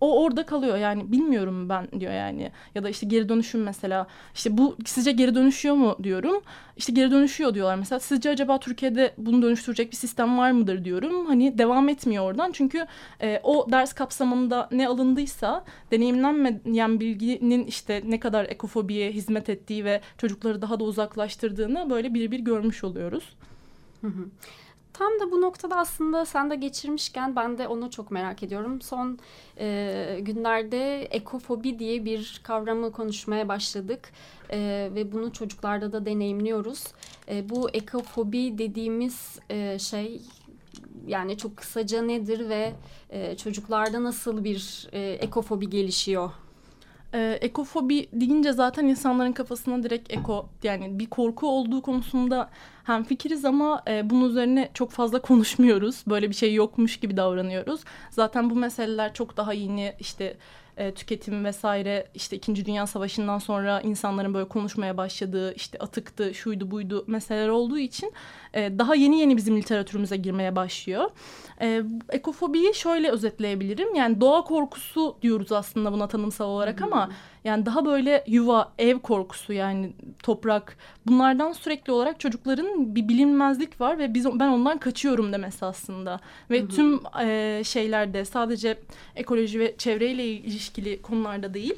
O 0.00 0.22
orada 0.22 0.46
kalıyor 0.46 0.76
yani 0.76 1.12
bilmiyorum 1.12 1.68
ben 1.68 1.88
diyor 2.00 2.12
yani. 2.12 2.52
Ya 2.74 2.84
da 2.84 2.88
işte 2.88 3.06
geri 3.06 3.28
dönüşüm 3.28 3.62
mesela 3.62 4.06
işte 4.34 4.58
bu 4.58 4.76
sizce 4.86 5.12
geri 5.12 5.34
dönüşüyor 5.34 5.74
mu 5.74 5.96
diyorum. 6.02 6.42
İşte 6.76 6.92
geri 6.92 7.10
dönüşüyor 7.10 7.54
diyorlar 7.54 7.76
mesela. 7.76 8.00
Sizce 8.00 8.30
acaba 8.30 8.60
Türkiye'de 8.60 9.14
bunu 9.18 9.42
dönüştürecek 9.42 9.90
bir 9.90 9.96
sistem 9.96 10.38
var 10.38 10.50
mıdır 10.50 10.84
diyorum. 10.84 11.26
Hani 11.26 11.58
devam 11.58 11.88
etmiyor 11.88 12.24
oradan. 12.24 12.52
Çünkü 12.52 12.86
e, 13.22 13.40
o 13.42 13.72
ders 13.72 13.92
kapsamında 13.92 14.68
ne 14.72 14.88
alındıysa 14.88 15.64
deneyimlenmeyen 15.90 17.00
bilginin 17.00 17.66
işte 17.66 18.02
ne 18.06 18.20
kadar 18.20 18.44
ekofobiye 18.44 19.12
hizmet 19.12 19.48
ettiği 19.48 19.84
ve 19.84 20.00
çocukları 20.18 20.62
daha 20.62 20.80
da 20.80 20.84
uzaklaştırdığını 20.84 21.90
böyle 21.90 22.14
bir 22.14 22.30
bir 22.30 22.40
görmüş 22.40 22.84
oluyoruz. 22.84 23.36
Hı 24.00 24.06
hı. 24.06 24.26
Tam 24.98 25.20
da 25.20 25.30
bu 25.30 25.40
noktada 25.40 25.76
aslında 25.76 26.24
sen 26.24 26.50
de 26.50 26.56
geçirmişken 26.56 27.36
ben 27.36 27.58
de 27.58 27.68
onu 27.68 27.90
çok 27.90 28.10
merak 28.10 28.42
ediyorum. 28.42 28.80
Son 28.80 29.18
e, 29.58 30.18
günlerde 30.22 31.02
ekofobi 31.02 31.78
diye 31.78 32.04
bir 32.04 32.40
kavramı 32.42 32.92
konuşmaya 32.92 33.48
başladık 33.48 34.12
e, 34.50 34.90
ve 34.94 35.12
bunu 35.12 35.32
çocuklarda 35.32 35.92
da 35.92 36.06
deneyimliyoruz. 36.06 36.84
E, 37.28 37.48
bu 37.48 37.70
ekofobi 37.70 38.58
dediğimiz 38.58 39.38
e, 39.50 39.78
şey 39.78 40.22
yani 41.06 41.38
çok 41.38 41.56
kısaca 41.56 42.02
nedir 42.02 42.48
ve 42.48 42.72
e, 43.10 43.36
çocuklarda 43.36 44.04
nasıl 44.04 44.44
bir 44.44 44.88
e, 44.92 45.00
ekofobi 45.00 45.70
gelişiyor? 45.70 46.30
E, 47.16 47.38
ekofobi 47.40 48.08
deyince 48.12 48.52
zaten 48.52 48.84
insanların 48.84 49.32
kafasına 49.32 49.82
direkt 49.82 50.12
eko 50.12 50.48
yani 50.62 50.98
bir 50.98 51.06
korku 51.06 51.48
olduğu 51.48 51.82
konusunda 51.82 52.50
hem 52.84 53.04
fikiriz 53.04 53.44
ama 53.44 53.82
e, 53.88 54.10
bunun 54.10 54.28
üzerine 54.28 54.70
çok 54.74 54.90
fazla 54.90 55.22
konuşmuyoruz. 55.22 56.04
Böyle 56.06 56.30
bir 56.30 56.34
şey 56.34 56.54
yokmuş 56.54 56.96
gibi 56.96 57.16
davranıyoruz. 57.16 57.80
Zaten 58.10 58.50
bu 58.50 58.54
meseleler 58.54 59.14
çok 59.14 59.36
daha 59.36 59.52
yeni 59.52 59.94
işte 59.98 60.36
e, 60.76 60.94
tüketim 60.94 61.44
vesaire 61.44 62.06
işte 62.14 62.36
İkinci 62.36 62.66
Dünya 62.66 62.86
Savaşı'ndan 62.86 63.38
sonra 63.38 63.80
insanların 63.80 64.34
böyle 64.34 64.48
konuşmaya 64.48 64.96
başladığı 64.96 65.54
işte 65.54 65.78
atıktı 65.78 66.34
şuydu 66.34 66.70
buydu 66.70 67.04
meseleler 67.06 67.48
olduğu 67.48 67.78
için 67.78 68.12
e, 68.54 68.78
daha 68.78 68.94
yeni 68.94 69.20
yeni 69.20 69.36
bizim 69.36 69.56
literatürümüze 69.56 70.16
girmeye 70.16 70.56
başlıyor. 70.56 71.10
E, 71.60 71.82
ekofobiyi 72.08 72.74
şöyle 72.74 73.10
özetleyebilirim 73.10 73.94
yani 73.94 74.20
doğa 74.20 74.44
korkusu 74.44 75.16
diyoruz 75.22 75.52
aslında 75.52 75.92
buna 75.92 76.08
tanımsal 76.08 76.46
olarak 76.48 76.82
ama 76.82 77.10
yani 77.46 77.66
daha 77.66 77.84
böyle 77.84 78.24
yuva, 78.26 78.72
ev 78.78 78.98
korkusu 78.98 79.52
yani 79.52 79.92
toprak 80.22 80.76
bunlardan 81.06 81.52
sürekli 81.52 81.92
olarak 81.92 82.20
çocukların 82.20 82.94
bir 82.94 83.08
bilinmezlik 83.08 83.80
var 83.80 83.98
ve 83.98 84.14
biz 84.14 84.26
ben 84.26 84.48
ondan 84.48 84.78
kaçıyorum 84.78 85.32
demesi 85.32 85.64
aslında. 85.64 86.20
Ve 86.50 86.60
hı 86.60 86.64
hı. 86.64 86.68
tüm 86.68 87.00
e, 87.20 87.62
şeylerde 87.64 88.24
sadece 88.24 88.78
ekoloji 89.16 89.60
ve 89.60 89.74
çevreyle 89.78 90.26
ilişkili 90.26 91.02
konularda 91.02 91.54
değil 91.54 91.74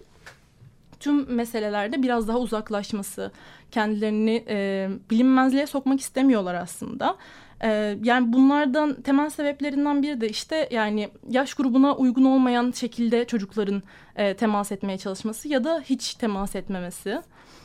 tüm 1.00 1.32
meselelerde 1.32 2.02
biraz 2.02 2.28
daha 2.28 2.38
uzaklaşması, 2.38 3.32
kendilerini 3.70 4.44
e, 4.48 4.88
bilinmezliğe 5.10 5.66
sokmak 5.66 6.00
istemiyorlar 6.00 6.54
aslında. 6.54 7.16
Ee, 7.62 7.98
yani 8.02 8.32
bunlardan 8.32 9.02
temel 9.02 9.30
sebeplerinden 9.30 10.02
biri 10.02 10.20
de 10.20 10.28
işte 10.28 10.68
yani 10.70 11.08
yaş 11.30 11.54
grubuna 11.54 11.96
uygun 11.96 12.24
olmayan 12.24 12.70
şekilde 12.70 13.24
çocukların 13.24 13.82
e, 14.16 14.34
temas 14.34 14.72
etmeye 14.72 14.98
çalışması 14.98 15.48
ya 15.48 15.64
da 15.64 15.82
hiç 15.84 16.14
temas 16.14 16.56
etmemesi 16.56 17.22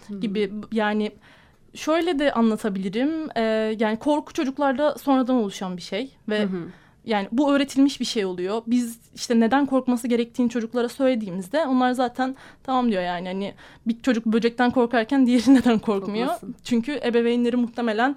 hmm. 0.08 0.22
gibi 0.22 0.52
yani 0.72 1.12
şöyle 1.74 2.20
de 2.20 2.34
anlatabilirim 2.34 3.30
e, 3.36 3.42
yani 3.80 4.00
korku 4.00 4.34
çocuklarda 4.34 4.98
sonradan 4.98 5.36
oluşan 5.36 5.78
bir 5.78 5.82
şey 5.82 6.12
ve 6.30 6.46
hmm. 6.46 6.68
Yani 7.06 7.28
bu 7.32 7.54
öğretilmiş 7.54 8.00
bir 8.00 8.06
şey 8.06 8.26
oluyor. 8.26 8.62
Biz 8.68 9.00
işte 9.16 9.40
neden 9.40 9.66
korkması 9.66 10.08
gerektiğini 10.08 10.50
çocuklara 10.50 10.90
söylediğimizde 10.90 11.66
onlar 11.66 11.92
zaten 11.92 12.36
tamam 12.64 12.92
diyor 12.92 13.04
yani 13.04 13.28
hani 13.28 13.54
bir 13.88 14.02
çocuk 14.02 14.26
böcekten 14.26 14.72
korkarken 14.72 15.28
diğeri 15.28 15.54
neden 15.56 15.80
korkmuyor? 15.80 16.28
Korkmasın. 16.28 16.56
Çünkü 16.64 17.00
ebeveynleri 17.06 17.56
muhtemelen 17.56 18.16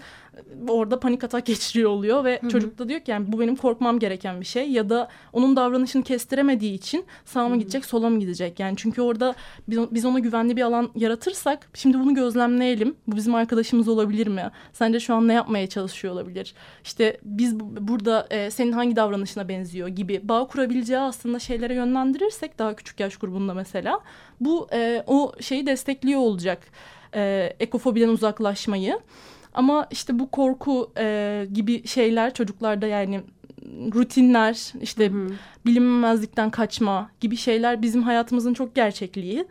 orada 0.68 1.00
panik 1.00 1.24
atak 1.24 1.46
geçiriyor 1.46 1.90
oluyor 1.90 2.24
ve 2.24 2.38
Hı-hı. 2.40 2.50
çocuk 2.50 2.78
da 2.78 2.88
diyor 2.88 3.00
ki 3.00 3.10
yani 3.10 3.32
bu 3.32 3.40
benim 3.40 3.56
korkmam 3.56 3.98
gereken 3.98 4.40
bir 4.40 4.46
şey. 4.46 4.70
Ya 4.70 4.88
da 4.88 5.08
onun 5.32 5.56
davranışını 5.56 6.02
kestiremediği 6.02 6.74
için 6.74 7.04
sağa 7.24 7.48
mı 7.48 7.58
gidecek 7.58 7.84
sola 7.84 8.10
mı 8.10 8.20
gidecek? 8.20 8.60
Yani 8.60 8.74
çünkü 8.76 9.02
orada 9.02 9.34
biz, 9.68 9.78
biz 9.90 10.04
ona 10.04 10.18
güvenli 10.18 10.56
bir 10.56 10.62
alan 10.62 10.90
yaratırsak 10.94 11.68
şimdi 11.74 11.98
bunu 11.98 12.14
gözlemleyelim. 12.14 12.94
Bu 13.06 13.16
bizim 13.16 13.34
arkadaşımız 13.34 13.88
olabilir 13.88 14.26
mi? 14.26 14.50
Sence 14.72 15.00
şu 15.00 15.14
an 15.14 15.28
ne 15.28 15.32
yapmaya 15.32 15.66
çalışıyor 15.66 16.14
olabilir? 16.14 16.54
İşte 16.84 17.16
biz 17.22 17.60
burada 17.60 18.26
e, 18.30 18.50
senin 18.50 18.72
hangi 18.72 18.96
davranışına 18.96 19.48
benziyor? 19.48 19.88
gibi 19.96 20.20
bağ 20.28 20.46
kurabileceği 20.46 20.98
aslında 20.98 21.38
şeylere 21.38 21.74
yönlendirirsek 21.74 22.58
daha 22.58 22.76
küçük 22.76 23.00
yaş 23.00 23.16
grubunda 23.16 23.54
mesela 23.54 24.00
bu 24.40 24.68
e, 24.72 25.04
o 25.06 25.32
şeyi 25.40 25.66
destekliyor 25.66 26.20
olacak 26.20 26.62
e, 27.14 27.52
ekofobiden 27.60 28.08
uzaklaşmayı. 28.08 29.00
Ama 29.56 29.86
işte 29.90 30.18
bu 30.18 30.30
korku 30.30 30.92
e, 30.98 31.46
gibi 31.52 31.86
şeyler 31.86 32.34
çocuklarda 32.34 32.86
yani 32.86 33.20
rutinler 33.94 34.72
işte 34.80 35.10
hı 35.10 35.14
hı. 35.14 35.28
bilinmezlikten 35.66 36.50
kaçma 36.50 37.10
gibi 37.20 37.36
şeyler 37.36 37.82
bizim 37.82 38.02
hayatımızın 38.02 38.54
çok 38.54 38.74
gerçekliği. 38.74 39.46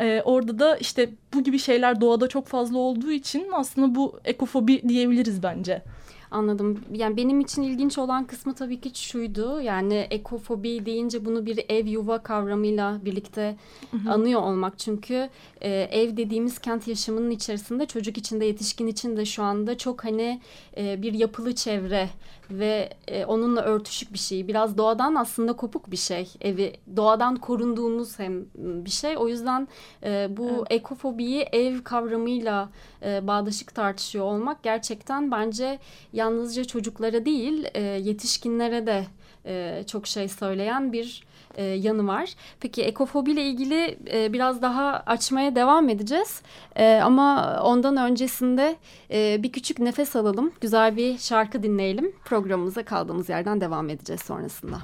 Ee, 0.00 0.22
orada 0.24 0.58
da 0.58 0.76
işte 0.76 1.10
bu 1.34 1.42
gibi 1.42 1.58
şeyler 1.58 2.00
doğada 2.00 2.28
çok 2.28 2.46
fazla 2.46 2.78
olduğu 2.78 3.10
için 3.10 3.46
aslında 3.52 3.94
bu 3.94 4.20
ekofobi 4.24 4.88
diyebiliriz 4.88 5.42
bence. 5.42 5.82
Anladım. 6.30 6.80
Yani 6.92 7.16
benim 7.16 7.40
için 7.40 7.62
ilginç 7.62 7.98
olan 7.98 8.26
kısmı 8.26 8.54
tabii 8.54 8.80
ki 8.80 9.02
şuydu. 9.02 9.60
Yani 9.60 9.94
ekofobi 9.94 10.86
deyince 10.86 11.24
bunu 11.24 11.46
bir 11.46 11.64
ev 11.68 11.86
yuva 11.86 12.22
kavramıyla 12.22 13.04
birlikte 13.04 13.56
hı 13.90 13.96
hı. 13.96 14.12
anıyor 14.12 14.42
olmak. 14.42 14.78
Çünkü 14.78 15.30
e, 15.60 15.70
ev 15.70 16.16
dediğimiz 16.16 16.58
kent 16.58 16.88
yaşamının 16.88 17.30
içerisinde 17.30 17.86
çocuk 17.86 18.18
için 18.18 18.40
de 18.40 18.44
yetişkin 18.44 18.86
için 18.86 19.16
de 19.16 19.24
şu 19.24 19.42
anda 19.42 19.78
çok 19.78 20.04
hani 20.04 20.40
e, 20.76 21.02
bir 21.02 21.14
yapılı 21.14 21.54
çevre 21.54 22.08
ve 22.50 22.90
e, 23.08 23.24
onunla 23.24 23.62
örtüşük 23.62 24.12
bir 24.12 24.18
şey. 24.18 24.48
Biraz 24.48 24.78
doğadan 24.78 25.14
aslında 25.14 25.52
kopuk 25.52 25.90
bir 25.90 25.96
şey. 25.96 26.28
Evi 26.40 26.72
doğadan 26.96 27.36
korunduğumuz 27.36 28.18
hem 28.18 28.44
bir 28.54 28.90
şey. 28.90 29.16
O 29.18 29.28
yüzden 29.28 29.68
e, 30.04 30.28
bu 30.36 30.48
evet. 30.48 30.66
ekofobiyi 30.70 31.40
ev 31.40 31.82
kavramıyla 31.82 32.68
e, 33.02 33.26
bağdaşık 33.26 33.74
tartışıyor 33.74 34.24
olmak 34.24 34.62
gerçekten 34.62 35.30
bence 35.30 35.78
yalnızca 36.20 36.64
çocuklara 36.64 37.24
değil 37.24 37.64
e, 37.74 37.82
yetişkinlere 37.82 38.86
de 38.86 39.04
e, 39.46 39.84
çok 39.86 40.06
şey 40.06 40.28
söyleyen 40.28 40.92
bir 40.92 41.22
e, 41.54 41.64
yanı 41.64 42.06
var. 42.06 42.34
Peki 42.60 42.82
ekofobi 42.82 43.30
ile 43.30 43.42
ilgili 43.42 43.98
e, 44.12 44.32
biraz 44.32 44.62
daha 44.62 45.02
açmaya 45.06 45.54
devam 45.54 45.88
edeceğiz. 45.88 46.42
E, 46.76 47.00
ama 47.04 47.60
ondan 47.64 47.96
öncesinde 47.96 48.76
e, 49.10 49.42
bir 49.42 49.52
küçük 49.52 49.78
nefes 49.78 50.16
alalım. 50.16 50.52
Güzel 50.60 50.96
bir 50.96 51.18
şarkı 51.18 51.62
dinleyelim. 51.62 52.12
Programımıza 52.24 52.84
kaldığımız 52.84 53.28
yerden 53.28 53.60
devam 53.60 53.90
edeceğiz 53.90 54.22
sonrasında. 54.22 54.78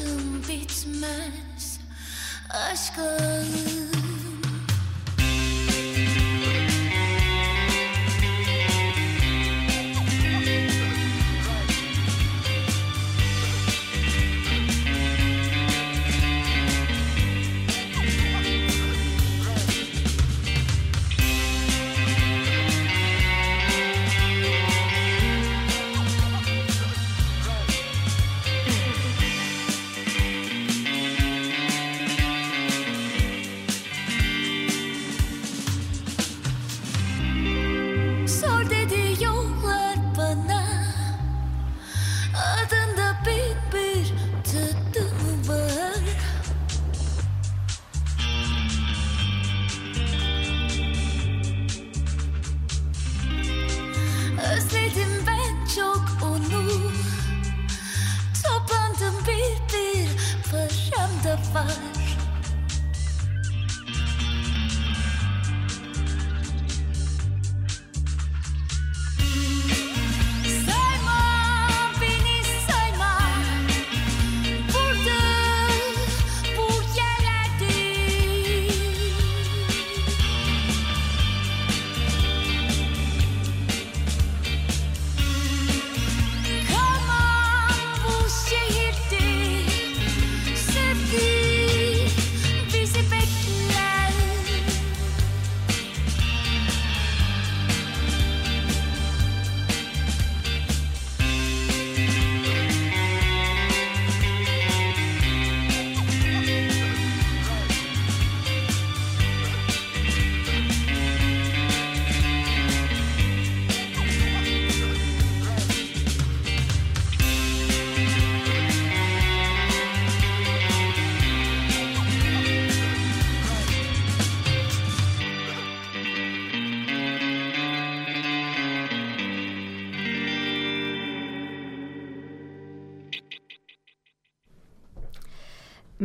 Hayatım 0.00 0.42
bitmez 0.48 1.78
aşkım 2.50 3.99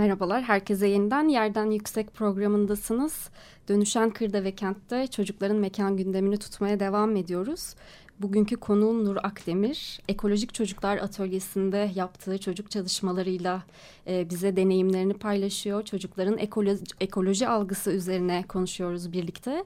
Merhabalar, 0.05 0.43
herkese 0.43 0.87
yeniden 0.87 1.27
Yerden 1.27 1.71
Yüksek 1.71 2.13
programındasınız. 2.13 3.29
Dönüşen 3.67 4.09
kırda 4.09 4.43
ve 4.43 4.51
kentte 4.51 5.07
çocukların 5.07 5.57
mekan 5.57 5.97
gündemini 5.97 6.37
tutmaya 6.37 6.79
devam 6.79 7.15
ediyoruz. 7.15 7.75
Bugünkü 8.19 8.55
konuğum 8.55 9.05
Nur 9.05 9.17
Akdemir. 9.23 9.99
Ekolojik 10.07 10.53
Çocuklar 10.53 10.97
Atölyesi'nde 10.97 11.91
yaptığı 11.95 12.37
çocuk 12.37 12.71
çalışmalarıyla 12.71 13.63
e, 14.07 14.29
bize 14.29 14.55
deneyimlerini 14.55 15.13
paylaşıyor. 15.13 15.83
Çocukların 15.85 16.37
ekoloji, 16.37 16.83
ekoloji 16.99 17.47
algısı 17.47 17.91
üzerine 17.91 18.43
konuşuyoruz 18.47 19.13
birlikte. 19.13 19.63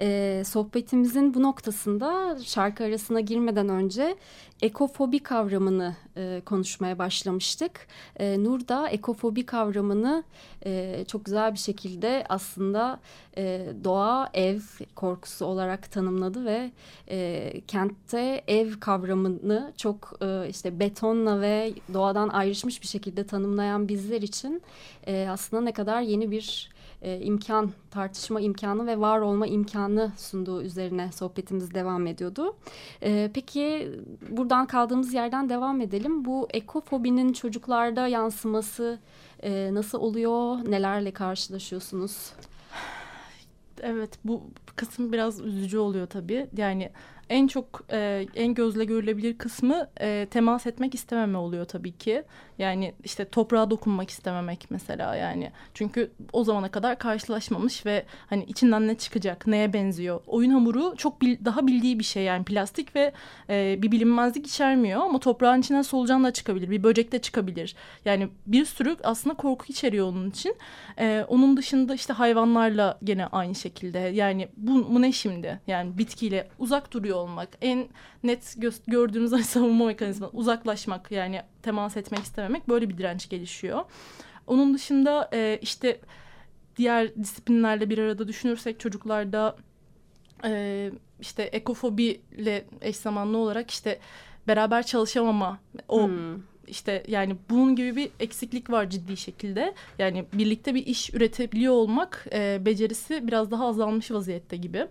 E, 0.00 0.42
sohbetimizin 0.46 1.34
bu 1.34 1.42
noktasında 1.42 2.38
şarkı 2.44 2.84
arasına 2.84 3.20
girmeden 3.20 3.68
önce 3.68 4.16
ekofobi 4.62 5.18
kavramını 5.18 5.96
e, 6.16 6.42
konuşmaya 6.44 6.98
başlamıştık. 6.98 7.86
E, 8.16 8.44
Nur 8.44 8.68
da 8.68 8.88
ekofobi 8.88 9.46
kavramını 9.46 10.24
e, 10.64 11.04
çok 11.08 11.24
güzel 11.24 11.52
bir 11.52 11.58
şekilde 11.58 12.24
aslında 12.28 13.00
e, 13.36 13.66
doğa 13.84 14.30
ev 14.34 14.60
korkusu 14.94 15.44
olarak 15.44 15.92
tanımladı 15.92 16.44
ve 16.44 16.70
e, 17.10 17.60
kentte 17.88 18.42
ev 18.48 18.80
kavramını 18.80 19.72
çok 19.76 20.12
e, 20.20 20.48
işte 20.48 20.80
betonla 20.80 21.40
ve 21.40 21.72
doğadan 21.94 22.28
ayrışmış 22.28 22.82
bir 22.82 22.86
şekilde 22.86 23.26
tanımlayan 23.26 23.88
bizler 23.88 24.22
için 24.22 24.62
e, 25.06 25.28
aslında 25.30 25.62
ne 25.62 25.72
kadar 25.72 26.00
yeni 26.00 26.30
bir 26.30 26.70
e, 27.02 27.20
imkan, 27.20 27.70
tartışma 27.90 28.40
imkanı 28.40 28.86
ve 28.86 29.00
var 29.00 29.20
olma 29.20 29.46
imkanı 29.46 30.12
sunduğu 30.16 30.62
üzerine 30.62 31.12
sohbetimiz 31.12 31.74
devam 31.74 32.06
ediyordu. 32.06 32.56
E, 33.02 33.30
peki 33.34 33.92
buradan 34.30 34.66
kaldığımız 34.66 35.14
yerden 35.14 35.48
devam 35.48 35.80
edelim. 35.80 36.24
Bu 36.24 36.48
ekofobinin 36.50 37.32
çocuklarda 37.32 38.06
yansıması 38.06 38.98
e, 39.42 39.74
nasıl 39.74 39.98
oluyor? 39.98 40.70
Nelerle 40.70 41.10
karşılaşıyorsunuz? 41.10 42.32
Evet 43.82 44.10
bu 44.24 44.50
kısım 44.76 45.12
biraz 45.12 45.40
üzücü 45.40 45.78
oluyor 45.78 46.06
tabii. 46.06 46.46
Yani 46.56 46.90
en 47.30 47.46
çok 47.46 47.84
e, 47.92 48.26
en 48.34 48.54
gözle 48.54 48.84
görülebilir 48.84 49.38
kısmı 49.38 49.88
e, 50.00 50.26
temas 50.30 50.66
etmek 50.66 50.94
istememe 50.94 51.38
oluyor 51.38 51.64
tabii 51.64 51.92
ki. 51.92 52.22
Yani 52.58 52.94
işte 53.04 53.24
toprağa 53.24 53.70
dokunmak 53.70 54.10
istememek 54.10 54.66
mesela 54.70 55.16
yani. 55.16 55.52
Çünkü 55.74 56.10
o 56.32 56.44
zamana 56.44 56.70
kadar 56.70 56.98
karşılaşmamış 56.98 57.86
ve 57.86 58.04
hani 58.26 58.44
içinden 58.44 58.88
ne 58.88 58.94
çıkacak, 58.94 59.46
neye 59.46 59.72
benziyor. 59.72 60.20
Oyun 60.26 60.50
hamuru 60.50 60.94
çok 60.96 61.22
bil, 61.22 61.36
daha 61.44 61.66
bildiği 61.66 61.98
bir 61.98 62.04
şey 62.04 62.24
yani 62.24 62.44
plastik 62.44 62.96
ve 62.96 63.12
e, 63.50 63.78
bir 63.82 63.92
bilinmezlik 63.92 64.46
içermiyor 64.46 65.00
ama 65.00 65.18
toprağın 65.18 65.60
içinden 65.60 65.82
solucan 65.82 66.24
da 66.24 66.32
çıkabilir, 66.32 66.70
bir 66.70 66.82
böcek 66.82 67.12
de 67.12 67.18
çıkabilir. 67.18 67.74
Yani 68.04 68.28
bir 68.46 68.64
sürü 68.64 68.96
aslında 69.04 69.36
korku 69.36 69.64
içeriyor 69.68 70.06
onun 70.08 70.30
için. 70.30 70.56
E, 70.98 71.24
onun 71.28 71.56
dışında 71.56 71.94
işte 71.94 72.12
hayvanlarla 72.12 72.98
gene 73.04 73.26
aynı 73.26 73.54
şekilde. 73.68 73.98
Yani 73.98 74.48
bu, 74.56 74.94
bu 74.94 75.02
ne 75.02 75.12
şimdi? 75.12 75.60
Yani 75.66 75.98
bitkiyle 75.98 76.48
uzak 76.58 76.92
duruyor 76.92 77.16
olmak, 77.16 77.48
en 77.60 77.88
net 78.22 78.56
gördüğümüz 78.86 79.46
savunma 79.46 79.86
mekanizması 79.86 80.36
uzaklaşmak 80.36 81.10
yani 81.10 81.42
temas 81.62 81.96
etmek 81.96 82.20
istememek 82.20 82.68
böyle 82.68 82.88
bir 82.88 82.98
direnç 82.98 83.28
gelişiyor. 83.28 83.84
Onun 84.46 84.74
dışında 84.74 85.30
e, 85.32 85.58
işte 85.62 86.00
diğer 86.76 87.14
disiplinlerle 87.14 87.90
bir 87.90 87.98
arada 87.98 88.28
düşünürsek 88.28 88.80
çocuklarda 88.80 89.56
e, 90.44 90.90
işte 91.20 91.42
ekofobiyle 91.42 92.64
eş 92.80 92.96
zamanlı 92.96 93.38
olarak 93.38 93.70
işte 93.70 93.98
beraber 94.48 94.86
çalışamama 94.86 95.58
o 95.88 96.06
hmm. 96.06 96.42
İşte 96.68 97.02
yani 97.08 97.36
bunun 97.50 97.76
gibi 97.76 97.96
bir 97.96 98.10
eksiklik 98.20 98.70
var 98.70 98.90
ciddi 98.90 99.16
şekilde. 99.16 99.74
Yani 99.98 100.24
birlikte 100.32 100.74
bir 100.74 100.86
iş 100.86 101.14
üretebiliyor 101.14 101.72
olmak 101.74 102.26
e, 102.32 102.64
becerisi 102.64 103.28
biraz 103.28 103.50
daha 103.50 103.66
azalmış 103.66 104.10
vaziyette 104.10 104.56
gibi. 104.56 104.86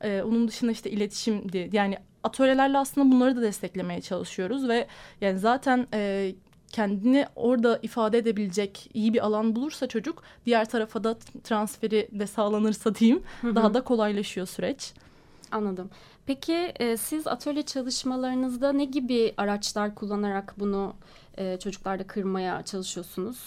E, 0.00 0.22
onun 0.22 0.48
dışında 0.48 0.72
işte 0.72 0.90
iletişimdi. 0.90 1.70
Yani 1.72 1.98
atölyelerle 2.24 2.78
aslında 2.78 3.12
bunları 3.12 3.36
da 3.36 3.42
desteklemeye 3.42 4.00
çalışıyoruz 4.00 4.68
ve 4.68 4.86
yani 5.20 5.38
zaten 5.38 5.86
e, 5.94 6.32
kendini 6.72 7.26
orada 7.36 7.78
ifade 7.82 8.18
edebilecek 8.18 8.90
iyi 8.94 9.14
bir 9.14 9.26
alan 9.26 9.56
bulursa 9.56 9.86
çocuk 9.86 10.22
diğer 10.46 10.68
tarafa 10.68 11.04
da 11.04 11.18
transferi 11.44 12.08
de 12.12 12.26
sağlanırsa 12.26 12.94
diyeyim 12.94 13.22
hı 13.40 13.48
hı. 13.48 13.56
daha 13.56 13.74
da 13.74 13.80
kolaylaşıyor 13.84 14.46
süreç. 14.46 14.92
Anladım. 15.50 15.90
Peki 16.26 16.52
e, 16.54 16.96
siz 16.96 17.26
atölye 17.26 17.62
çalışmalarınızda 17.62 18.72
ne 18.72 18.84
gibi 18.84 19.34
araçlar 19.36 19.94
kullanarak 19.94 20.54
bunu 20.58 20.94
e, 21.38 21.58
çocuklarda 21.58 22.06
kırmaya 22.06 22.62
çalışıyorsunuz? 22.62 23.38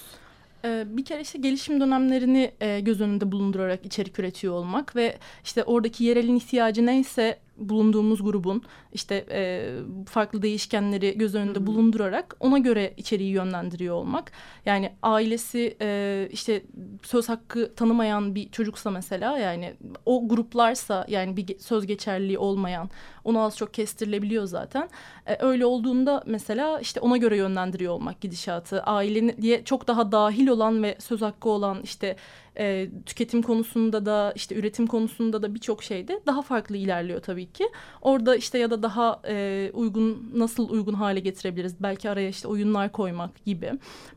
Ee, 0.66 0.86
bir 0.88 1.06
kere 1.06 1.22
işte 1.22 1.40
gelişim 1.40 1.82
dönemlerini 1.82 2.52
e, 2.62 2.80
göz 2.80 3.02
önünde 3.02 3.32
bulundurarak 3.32 3.86
içerik 3.86 4.20
üretiyor 4.20 4.54
olmak 4.54 4.96
ve 4.96 5.18
işte 5.44 5.64
oradaki 5.64 6.04
yerelin 6.04 6.36
ihtiyacı 6.36 6.86
neyse 6.86 7.40
bulunduğumuz 7.58 8.24
grubun 8.24 8.64
işte 8.94 9.26
e, 9.32 9.72
farklı 10.08 10.42
değişkenleri 10.42 11.18
göz 11.18 11.36
önünde 11.36 11.60
Hı-hı. 11.60 11.68
bulundurarak 11.68 12.36
ona 12.40 12.58
göre 12.58 12.94
içeriği 12.98 13.32
yönlendiriyor 13.32 13.96
olmak. 13.96 14.32
Yani 14.66 14.94
ailesi 15.04 15.78
e, 15.82 16.30
işte 16.32 16.64
söz 17.04 17.30
hakkı 17.30 17.76
tanımayan 17.76 18.36
bir 18.36 18.50
çocuksa 18.50 18.92
mesela 18.92 19.38
yani 19.38 19.74
o 20.06 20.28
gruplarsa 20.28 21.06
yani 21.10 21.38
bir 21.38 21.60
söz 21.60 21.88
geçerliliği 21.88 22.38
olmayan 22.38 22.90
onu 23.24 23.40
az 23.40 23.58
çok 23.58 23.74
kestirilebiliyor 23.74 24.46
zaten. 24.46 24.90
E, 25.26 25.46
öyle 25.46 25.66
olduğunda 25.66 26.24
mesela 26.26 26.80
işte 26.80 27.00
ona 27.00 27.18
göre 27.18 27.38
yönlendiriyor 27.38 27.94
olmak 27.94 28.22
gidişatı. 28.22 28.82
Ailenin 28.82 29.42
diye 29.42 29.64
çok 29.64 29.88
daha 29.88 30.12
dahil 30.12 30.48
olan 30.48 30.84
ve 30.84 30.96
söz 31.00 31.22
hakkı 31.22 31.50
olan 31.50 31.82
işte 31.84 32.16
e, 32.58 32.90
tüketim 33.06 33.42
konusunda 33.42 34.06
da 34.06 34.34
işte 34.36 34.56
üretim 34.56 34.88
konusunda 34.88 35.42
da 35.42 35.56
birçok 35.56 35.84
şeyde 35.84 36.20
daha 36.26 36.42
farklı 36.42 36.78
ilerliyor 36.78 37.22
tabii 37.22 37.46
ki. 37.46 37.70
Orada 38.02 38.36
işte 38.36 38.58
ya 38.58 38.72
da 38.72 38.84
daha 38.84 39.22
e, 39.28 39.72
uygun 39.74 40.32
nasıl 40.36 40.70
uygun 40.70 40.94
hale 40.94 41.20
getirebiliriz? 41.20 41.76
Belki 41.80 42.10
araya 42.10 42.30
işte 42.30 42.48
oyunlar 42.48 42.92
koymak 42.92 43.46
gibi. 43.46 43.72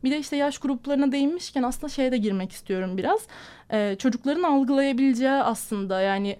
Bir 0.05 0.11
de 0.11 0.19
işte 0.19 0.37
yaş 0.37 0.59
gruplarına 0.59 1.13
değinmişken 1.13 1.63
aslında 1.63 1.89
şeye 1.89 2.13
de 2.13 2.17
girmek 2.17 2.53
istiyorum 2.53 2.99
biraz. 2.99 3.21
E, 3.73 3.97
çocukların 3.99 4.43
algılayabileceği 4.43 5.31
aslında 5.31 6.01
yani 6.01 6.37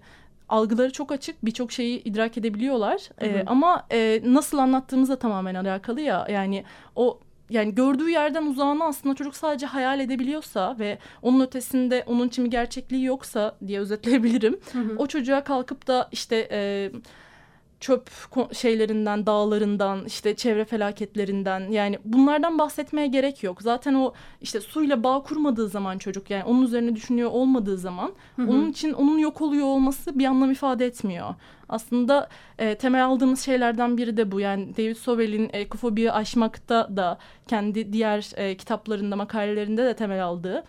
algıları 0.49 0.93
çok 0.93 1.13
açık 1.13 1.45
birçok 1.45 1.73
şeyi 1.73 2.03
idrak 2.03 2.39
edebiliyorlar 2.39 3.01
hı 3.19 3.27
hı. 3.27 3.29
E, 3.29 3.45
ama 3.47 3.87
e, 3.93 4.21
nasıl 4.25 4.59
anlattığımızla 4.59 5.17
tamamen 5.17 5.55
alakalı 5.55 6.01
ya 6.01 6.27
yani 6.31 6.65
o 6.97 7.19
yani 7.51 7.75
gördüğü 7.75 8.11
yerden 8.11 8.47
uzağını 8.47 8.85
aslında 8.85 9.15
çocuk 9.15 9.37
sadece 9.37 9.67
hayal 9.67 10.01
edebiliyorsa 10.01 10.77
ve 10.79 10.99
onun 11.23 11.41
ötesinde 11.41 12.05
onun 12.07 12.29
için 12.29 12.45
bir 12.45 12.51
gerçekliği 12.51 13.05
yoksa 13.05 13.57
diye 13.67 13.81
özetleyebilirim. 13.81 14.61
Hı 14.73 14.79
hı. 14.79 14.97
O 14.99 15.07
çocuğa 15.07 15.45
kalkıp 15.45 15.87
da 15.87 16.09
işte 16.13 16.49
e, 16.53 16.91
çöp 17.81 18.11
şeylerinden, 18.55 19.27
dağlarından, 19.27 20.05
işte 20.05 20.37
çevre 20.37 20.65
felaketlerinden 20.65 21.71
yani 21.71 21.99
bunlardan 22.05 22.59
bahsetmeye 22.59 23.07
gerek 23.07 23.43
yok. 23.43 23.63
Zaten 23.63 23.95
o 23.95 24.13
işte 24.41 24.61
suyla 24.61 25.03
bağ 25.05 25.23
kurmadığı 25.23 25.69
zaman 25.69 25.99
çocuk 25.99 26.31
yani 26.31 26.45
onun 26.45 26.63
üzerine 26.63 26.97
düşünüyor 26.97 27.31
olmadığı 27.31 27.79
zaman 27.79 28.13
hı 28.37 28.43
hı. 28.43 28.51
onun 28.51 28.71
için 28.71 28.93
onun 28.93 29.19
yok 29.19 29.41
oluyor 29.41 29.67
olması 29.67 30.19
bir 30.19 30.25
anlam 30.25 30.51
ifade 30.51 30.87
etmiyor. 30.87 31.35
Aslında 31.69 32.29
e, 32.59 32.75
temel 32.75 33.05
aldığımız 33.05 33.41
şeylerden 33.41 33.97
biri 33.97 34.17
de 34.17 34.33
bu. 34.33 34.41
Yani 34.41 34.77
David 34.77 34.97
Sowell'in 34.97 35.51
ekofobiyi 35.53 36.13
aşmakta 36.13 36.97
da 36.97 37.19
kendi 37.47 37.93
diğer 37.93 38.31
e, 38.37 38.57
kitaplarında, 38.57 39.17
makalelerinde 39.17 39.85
de 39.85 39.97
temel 39.97 40.25
aldığı 40.25 40.65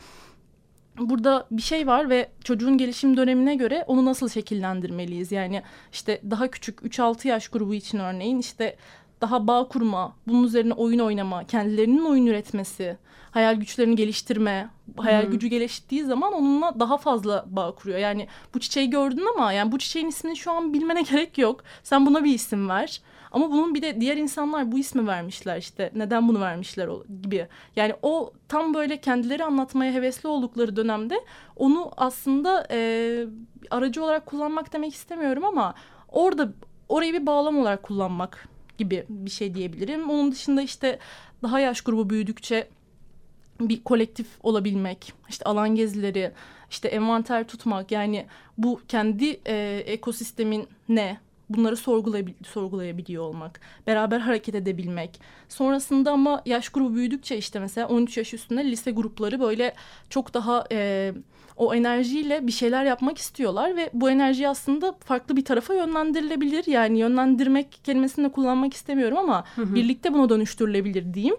burada 0.99 1.47
bir 1.51 1.61
şey 1.61 1.87
var 1.87 2.09
ve 2.09 2.29
çocuğun 2.43 2.77
gelişim 2.77 3.17
dönemine 3.17 3.55
göre 3.55 3.83
onu 3.87 4.05
nasıl 4.05 4.29
şekillendirmeliyiz? 4.29 5.31
Yani 5.31 5.63
işte 5.91 6.21
daha 6.29 6.51
küçük 6.51 6.79
3-6 6.79 7.27
yaş 7.27 7.47
grubu 7.47 7.73
için 7.73 7.99
örneğin 7.99 8.39
işte 8.39 8.75
daha 9.21 9.47
bağ 9.47 9.67
kurma, 9.67 10.15
bunun 10.27 10.43
üzerine 10.43 10.73
oyun 10.73 10.99
oynama, 10.99 11.43
kendilerinin 11.43 12.05
oyun 12.05 12.25
üretmesi, 12.25 12.97
hayal 13.31 13.55
güçlerini 13.55 13.95
geliştirme, 13.95 14.69
hayal 14.97 15.23
hmm. 15.23 15.31
gücü 15.31 15.47
geliştiği 15.47 16.03
zaman 16.03 16.33
onunla 16.33 16.79
daha 16.79 16.97
fazla 16.97 17.45
bağ 17.47 17.71
kuruyor. 17.71 17.99
Yani 17.99 18.27
bu 18.53 18.59
çiçeği 18.59 18.89
gördün 18.89 19.25
ama 19.35 19.53
yani 19.53 19.71
bu 19.71 19.79
çiçeğin 19.79 20.07
ismini 20.07 20.37
şu 20.37 20.51
an 20.51 20.73
bilmene 20.73 21.01
gerek 21.11 21.37
yok. 21.37 21.63
Sen 21.83 22.05
buna 22.05 22.23
bir 22.23 22.33
isim 22.33 22.69
ver. 22.69 23.01
Ama 23.31 23.51
bunun 23.51 23.75
bir 23.75 23.81
de 23.81 24.01
diğer 24.01 24.17
insanlar 24.17 24.71
bu 24.71 24.79
ismi 24.79 25.07
vermişler 25.07 25.57
işte 25.57 25.91
neden 25.95 26.27
bunu 26.27 26.39
vermişler 26.39 26.89
gibi. 27.23 27.47
Yani 27.75 27.93
o 28.01 28.33
tam 28.47 28.73
böyle 28.73 28.97
kendileri 29.01 29.43
anlatmaya 29.43 29.93
hevesli 29.93 30.29
oldukları 30.29 30.75
dönemde 30.75 31.15
onu 31.55 31.91
aslında 31.97 32.67
e, 32.71 33.25
aracı 33.71 34.03
olarak 34.03 34.25
kullanmak 34.25 34.73
demek 34.73 34.93
istemiyorum 34.93 35.45
ama 35.45 35.75
orada 36.07 36.53
orayı 36.89 37.13
bir 37.13 37.25
bağlam 37.25 37.57
olarak 37.57 37.83
kullanmak 37.83 38.47
gibi 38.77 39.05
bir 39.09 39.29
şey 39.31 39.55
diyebilirim. 39.55 40.09
Onun 40.09 40.31
dışında 40.31 40.61
işte 40.61 40.99
daha 41.43 41.59
yaş 41.59 41.81
grubu 41.81 42.09
büyüdükçe 42.09 42.67
bir 43.59 43.83
kolektif 43.83 44.27
olabilmek, 44.43 45.13
işte 45.29 45.45
alan 45.45 45.75
gezileri, 45.75 46.31
işte 46.69 46.87
envanter 46.87 47.47
tutmak 47.47 47.91
yani 47.91 48.25
bu 48.57 48.81
kendi 48.87 49.39
e, 49.45 49.83
ekosistemin 49.85 50.67
ne, 50.89 51.17
bunları 51.49 51.77
sorgulayabil 51.77 52.33
sorgulayabiliyor 52.43 53.23
olmak, 53.23 53.59
beraber 53.87 54.19
hareket 54.19 54.55
edebilmek. 54.55 55.21
Sonrasında 55.49 56.11
ama 56.11 56.41
yaş 56.45 56.69
grubu 56.69 56.95
büyüdükçe 56.95 57.37
işte 57.37 57.59
mesela 57.59 57.87
13 57.87 58.17
yaş 58.17 58.33
üstünde 58.33 58.71
lise 58.71 58.91
grupları 58.91 59.39
böyle 59.39 59.75
çok 60.09 60.33
daha 60.33 60.65
e, 60.71 61.11
o 61.59 61.73
enerjiyle 61.73 62.47
bir 62.47 62.51
şeyler 62.51 62.85
yapmak 62.85 63.17
istiyorlar 63.17 63.75
ve 63.75 63.89
bu 63.93 64.09
enerji 64.09 64.47
aslında 64.47 64.95
farklı 64.99 65.35
bir 65.35 65.45
tarafa 65.45 65.73
yönlendirilebilir. 65.73 66.67
Yani 66.67 66.99
yönlendirmek 66.99 67.79
kelimesini 67.83 68.25
de 68.25 68.31
kullanmak 68.31 68.73
istemiyorum 68.73 69.17
ama 69.17 69.43
hı 69.55 69.61
hı. 69.61 69.75
birlikte 69.75 70.13
buna 70.13 70.29
dönüştürülebilir 70.29 71.13
diyeyim. 71.13 71.35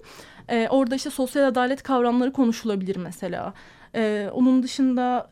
E, 0.48 0.68
orada 0.68 0.94
işte 0.94 1.10
sosyal 1.10 1.46
adalet 1.46 1.82
kavramları 1.82 2.32
konuşulabilir 2.32 2.96
mesela. 2.96 3.54
E, 3.94 4.30
onun 4.32 4.62
dışında 4.62 5.30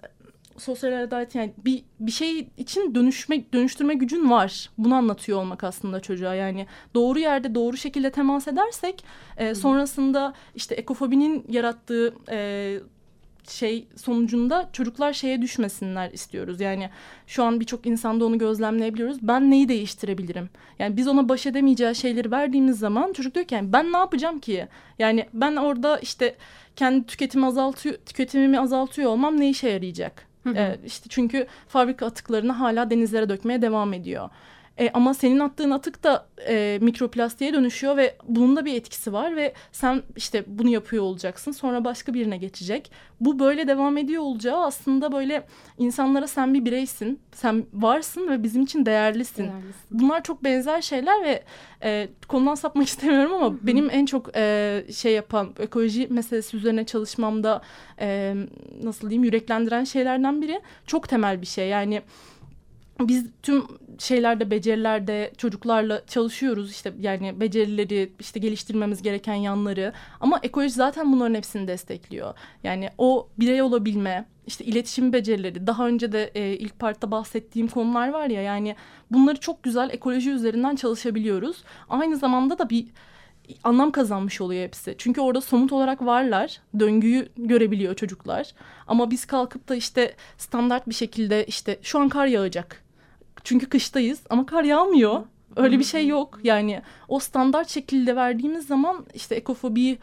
sosyal 0.58 1.02
adalet 1.02 1.34
yani 1.34 1.52
bir 1.64 1.82
bir 2.00 2.12
şey 2.12 2.48
için 2.56 2.94
dönüşme 2.94 3.52
dönüştürme 3.52 3.94
gücün 3.94 4.30
var. 4.30 4.70
Bunu 4.78 4.94
anlatıyor 4.94 5.38
olmak 5.38 5.64
aslında 5.64 6.00
çocuğa. 6.00 6.34
Yani 6.34 6.66
doğru 6.94 7.18
yerde 7.18 7.54
doğru 7.54 7.76
şekilde 7.76 8.10
temas 8.10 8.48
edersek 8.48 9.04
e, 9.36 9.54
sonrasında 9.54 10.34
işte 10.54 10.74
ekofobinin 10.74 11.44
yarattığı 11.48 12.14
e, 12.30 12.78
şey 13.50 13.88
sonucunda 13.96 14.68
çocuklar 14.72 15.12
şeye 15.12 15.42
düşmesinler 15.42 16.10
istiyoruz. 16.10 16.60
Yani 16.60 16.90
şu 17.26 17.44
an 17.44 17.60
birçok 17.60 17.86
insanda 17.86 18.24
onu 18.24 18.38
gözlemleyebiliyoruz. 18.38 19.18
Ben 19.22 19.50
neyi 19.50 19.68
değiştirebilirim? 19.68 20.50
Yani 20.78 20.96
biz 20.96 21.08
ona 21.08 21.28
baş 21.28 21.46
edemeyeceği 21.46 21.94
şeyleri 21.94 22.30
verdiğimiz 22.30 22.78
zaman 22.78 23.12
çocuk 23.12 23.34
diyor 23.34 23.46
ki 23.46 23.54
yani 23.54 23.72
ben 23.72 23.92
ne 23.92 23.96
yapacağım 23.96 24.38
ki? 24.38 24.68
Yani 24.98 25.26
ben 25.34 25.56
orada 25.56 25.98
işte 25.98 26.34
kendi 26.76 27.06
tüketimi 27.06 27.46
azaltıyor, 27.46 27.96
tüketimimi 28.06 28.60
azaltıyor 28.60 29.10
olmam 29.10 29.40
ne 29.40 29.48
işe 29.48 29.68
yarayacak? 29.68 30.27
Hı 30.44 30.50
hı. 30.50 30.54
E, 30.54 30.80
işte 30.86 31.06
çünkü 31.08 31.46
fabrika 31.68 32.06
atıklarını 32.06 32.52
hala 32.52 32.90
denizlere 32.90 33.28
dökmeye 33.28 33.62
devam 33.62 33.92
ediyor. 33.92 34.30
E, 34.78 34.90
ama 34.94 35.14
senin 35.14 35.38
attığın 35.38 35.70
atık 35.70 36.04
da 36.04 36.26
e, 36.48 36.78
mikroplastiğe 36.82 37.52
dönüşüyor 37.52 37.96
ve 37.96 38.16
bunun 38.28 38.56
da 38.56 38.64
bir 38.64 38.74
etkisi 38.74 39.12
var 39.12 39.36
ve 39.36 39.52
sen 39.72 40.02
işte 40.16 40.44
bunu 40.46 40.68
yapıyor 40.68 41.02
olacaksın 41.02 41.52
sonra 41.52 41.84
başka 41.84 42.14
birine 42.14 42.36
geçecek. 42.36 42.92
Bu 43.20 43.38
böyle 43.38 43.68
devam 43.68 43.96
ediyor 43.96 44.22
olacağı 44.22 44.64
aslında 44.64 45.12
böyle 45.12 45.46
insanlara 45.78 46.26
sen 46.26 46.54
bir 46.54 46.64
bireysin, 46.64 47.20
sen 47.32 47.66
varsın 47.72 48.28
ve 48.28 48.42
bizim 48.42 48.62
için 48.62 48.86
değerlisin. 48.86 49.44
değerlisin. 49.44 49.74
Bunlar 49.90 50.22
çok 50.22 50.44
benzer 50.44 50.82
şeyler 50.82 51.24
ve 51.24 51.42
e, 51.82 52.08
konudan 52.28 52.54
sapmak 52.54 52.86
istemiyorum 52.88 53.32
ama 53.32 53.46
Hı-hı. 53.46 53.58
benim 53.62 53.90
en 53.90 54.06
çok 54.06 54.36
e, 54.36 54.84
şey 54.94 55.12
yapan 55.12 55.54
ekoloji 55.58 56.06
meselesi 56.10 56.56
üzerine 56.56 56.86
çalışmamda 56.86 57.62
e, 58.00 58.34
nasıl 58.82 59.10
diyeyim 59.10 59.24
yüreklendiren 59.24 59.84
şeylerden 59.84 60.42
biri 60.42 60.60
çok 60.86 61.08
temel 61.08 61.40
bir 61.40 61.46
şey 61.46 61.68
yani 61.68 62.02
biz 63.00 63.26
tüm 63.42 63.64
şeylerde 63.98 64.50
becerilerde 64.50 65.32
çocuklarla 65.38 66.06
çalışıyoruz 66.06 66.70
işte 66.70 66.92
yani 67.00 67.40
becerileri 67.40 68.12
işte 68.20 68.40
geliştirmemiz 68.40 69.02
gereken 69.02 69.34
yanları 69.34 69.92
ama 70.20 70.40
ekoloji 70.42 70.70
zaten 70.70 71.12
bunların 71.12 71.34
hepsini 71.34 71.68
destekliyor. 71.68 72.34
Yani 72.64 72.90
o 72.98 73.28
birey 73.38 73.62
olabilme 73.62 74.24
işte 74.46 74.64
iletişim 74.64 75.12
becerileri 75.12 75.66
daha 75.66 75.88
önce 75.88 76.12
de 76.12 76.30
e, 76.34 76.52
ilk 76.52 76.78
partta 76.78 77.10
bahsettiğim 77.10 77.68
konular 77.68 78.08
var 78.08 78.26
ya 78.26 78.42
yani 78.42 78.76
bunları 79.10 79.40
çok 79.40 79.62
güzel 79.62 79.90
ekoloji 79.92 80.30
üzerinden 80.30 80.76
çalışabiliyoruz. 80.76 81.64
Aynı 81.88 82.16
zamanda 82.16 82.58
da 82.58 82.70
bir 82.70 82.86
anlam 83.64 83.90
kazanmış 83.90 84.40
oluyor 84.40 84.64
hepsi. 84.64 84.94
Çünkü 84.98 85.20
orada 85.20 85.40
somut 85.40 85.72
olarak 85.72 86.04
varlar. 86.04 86.60
Döngüyü 86.78 87.28
görebiliyor 87.36 87.94
çocuklar. 87.94 88.52
Ama 88.86 89.10
biz 89.10 89.24
kalkıp 89.24 89.68
da 89.68 89.74
işte 89.74 90.14
standart 90.38 90.88
bir 90.88 90.94
şekilde 90.94 91.46
işte 91.46 91.78
şu 91.82 91.98
an 91.98 92.08
kar 92.08 92.26
yağacak 92.26 92.87
çünkü 93.44 93.68
kıştayız 93.68 94.20
ama 94.30 94.46
kar 94.46 94.64
yağmıyor. 94.64 95.22
Öyle 95.56 95.78
bir 95.78 95.84
şey 95.84 96.06
yok. 96.06 96.38
Yani 96.44 96.82
o 97.08 97.18
standart 97.18 97.68
şekilde 97.68 98.16
verdiğimiz 98.16 98.66
zaman 98.66 99.06
işte 99.14 99.34
ekofobiyi 99.34 99.98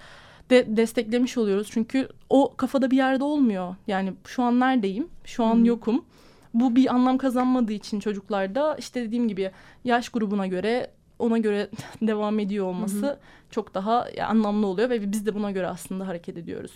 de 0.50 0.78
desteklemiş 0.78 1.38
oluyoruz. 1.38 1.68
Çünkü 1.72 2.10
o 2.30 2.54
kafada 2.58 2.92
bir 2.92 2.98
yerde 2.98 3.24
olmuyor. 3.24 3.76
Yani 3.88 4.14
şu 4.26 4.44
an 4.44 4.60
neredeyim? 4.60 5.08
Şu 5.26 5.44
an 5.44 5.64
yokum. 5.64 6.06
Bu 6.54 6.76
bir 6.76 6.94
anlam 6.94 7.18
kazanmadığı 7.18 7.74
için 7.74 8.00
çocuklarda 8.00 8.76
işte 8.80 9.02
dediğim 9.02 9.28
gibi 9.28 9.52
yaş 9.84 10.10
grubuna 10.10 10.48
göre 10.48 10.92
ona 11.20 11.38
göre 11.38 11.70
devam 12.02 12.40
ediyor 12.40 12.66
olması 12.66 13.20
çok 13.52 13.74
daha 13.74 14.08
anlamlı 14.28 14.68
oluyor 14.68 14.90
ve 14.90 15.12
biz 15.12 15.26
de 15.26 15.36
buna 15.36 15.52
göre 15.52 15.68
aslında 15.68 16.08
hareket 16.08 16.38
ediyoruz. 16.38 16.72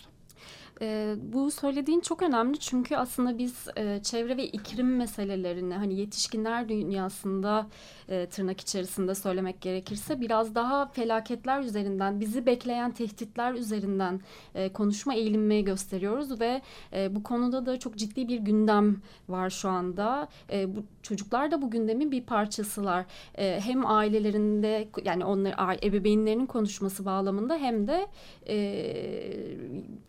E, 0.82 1.16
bu 1.34 1.52
söylediğin 1.52 2.00
çok 2.00 2.22
önemli 2.22 2.60
çünkü 2.60 2.96
aslında 2.96 3.38
biz 3.38 3.68
e, 3.76 4.00
çevre 4.04 4.38
ve 4.38 4.48
iklim 4.48 4.98
meselelerini 4.98 5.74
hani 5.74 6.00
yetişkinler 6.00 6.70
dünyasında 6.70 7.68
e, 8.10 8.26
tırnak 8.26 8.62
içerisinde 8.62 9.16
söylemek 9.16 9.62
gerekirse 9.62 10.22
biraz 10.22 10.56
daha 10.56 10.88
felaketler 10.88 11.62
üzerinden 11.62 12.20
bizi 12.20 12.46
bekleyen 12.46 12.92
tehditler 12.92 13.54
üzerinden 13.54 14.22
e, 14.56 14.74
konuşma 14.74 15.14
eğilimini 15.14 15.64
gösteriyoruz 15.64 16.42
ve 16.42 16.62
e, 16.94 17.16
bu 17.16 17.24
konuda 17.24 17.66
da 17.66 17.80
çok 17.80 17.96
ciddi 17.96 18.28
bir 18.28 18.40
gündem 18.40 18.98
var 19.30 19.50
şu 19.50 19.70
anda. 19.70 20.28
E, 20.52 20.76
bu 20.76 20.84
çocuklar 21.04 21.52
da 21.52 21.62
bu 21.62 21.72
gündemin 21.72 22.12
bir 22.12 22.24
parçasılar. 22.24 23.06
E, 23.36 23.60
hem 23.60 23.86
ailelerinde 23.86 24.88
yani 25.06 25.26
onlar 25.26 25.80
ebeveynlerinin 25.84 26.46
konuşması 26.46 27.06
bağlamında 27.06 27.58
hem 27.58 27.88
de 27.88 28.08
e, 28.48 28.58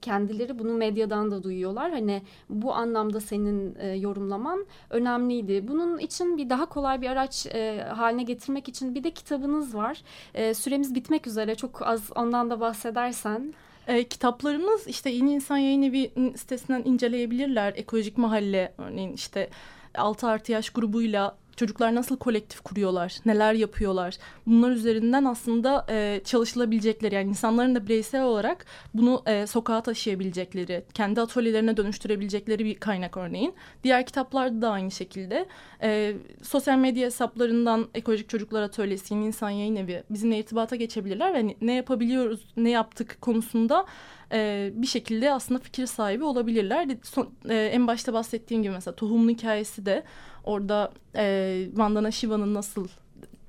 kendileri 0.02 0.58
bunu 0.60 0.72
medyadan 0.72 1.30
da 1.30 1.42
duyuyorlar. 1.42 1.90
Hani 1.90 2.22
bu 2.48 2.74
anlamda 2.74 3.20
senin 3.20 3.76
e, 3.78 3.88
yorumlaman 3.88 4.66
önemliydi. 4.90 5.68
Bunun 5.68 5.98
için 5.98 6.38
bir 6.38 6.50
daha 6.50 6.66
kolay 6.66 7.02
bir 7.02 7.10
araç 7.10 7.46
e, 7.46 7.84
haline 7.96 8.22
getirmek 8.22 8.68
için 8.68 8.94
bir 8.94 9.04
de 9.04 9.10
kitabınız 9.10 9.74
var. 9.74 10.02
E, 10.34 10.54
süremiz 10.54 10.94
bitmek 10.94 11.26
üzere. 11.26 11.54
Çok 11.54 11.82
az 11.82 12.10
ondan 12.16 12.50
da 12.50 12.60
bahsedersen. 12.60 13.54
E, 13.86 14.04
kitaplarımız 14.04 14.86
işte 14.86 15.10
Yeni 15.10 15.34
İnsan 15.34 15.56
Yayın 15.56 15.82
Evi 15.82 16.12
sitesinden 16.36 16.82
inceleyebilirler. 16.84 17.72
Ekolojik 17.76 18.18
Mahalle 18.18 18.74
örneğin 18.78 19.12
işte 19.12 19.50
6 19.94 20.28
artı 20.28 20.52
yaş 20.52 20.70
grubuyla 20.70 21.36
çocuklar 21.60 21.94
nasıl 21.94 22.16
kolektif 22.16 22.60
kuruyorlar, 22.60 23.16
neler 23.26 23.52
yapıyorlar. 23.52 24.16
Bunlar 24.46 24.70
üzerinden 24.70 25.24
aslında 25.24 25.86
e, 25.90 26.20
çalışılabilecekleri 26.24 27.14
yani 27.14 27.28
insanların 27.28 27.74
da 27.74 27.84
bireysel 27.86 28.22
olarak 28.22 28.66
bunu 28.94 29.22
e, 29.26 29.46
sokağa 29.46 29.82
taşıyabilecekleri, 29.82 30.84
kendi 30.94 31.20
atölyelerine 31.20 31.76
dönüştürebilecekleri 31.76 32.64
bir 32.64 32.74
kaynak 32.74 33.16
örneğin. 33.16 33.54
Diğer 33.84 34.06
kitaplarda 34.06 34.62
da 34.62 34.70
aynı 34.70 34.90
şekilde. 34.90 35.46
E, 35.82 36.14
sosyal 36.42 36.78
medya 36.78 37.06
hesaplarından 37.06 37.88
Ekolojik 37.94 38.28
Çocuklar 38.28 38.62
Atölyesi, 38.62 39.14
İnsan 39.14 39.50
Yayın 39.50 39.76
Evi 39.76 40.02
bizimle 40.10 40.38
irtibata 40.38 40.76
geçebilirler 40.76 41.34
ve 41.34 41.56
ne 41.60 41.74
yapabiliyoruz, 41.74 42.40
ne 42.56 42.70
yaptık 42.70 43.18
konusunda 43.20 43.86
e, 44.32 44.70
bir 44.74 44.86
şekilde 44.86 45.32
aslında 45.32 45.60
fikir 45.60 45.86
sahibi 45.86 46.24
olabilirler. 46.24 46.88
Son, 47.02 47.30
e, 47.48 47.54
en 47.56 47.86
başta 47.86 48.12
bahsettiğim 48.12 48.62
gibi 48.62 48.72
mesela 48.72 48.94
tohumun 48.94 49.28
hikayesi 49.28 49.86
de 49.86 50.02
orada 50.44 50.92
e, 51.16 51.66
Vandana 51.74 52.10
Shiva'nın 52.10 52.54
nasıl 52.54 52.88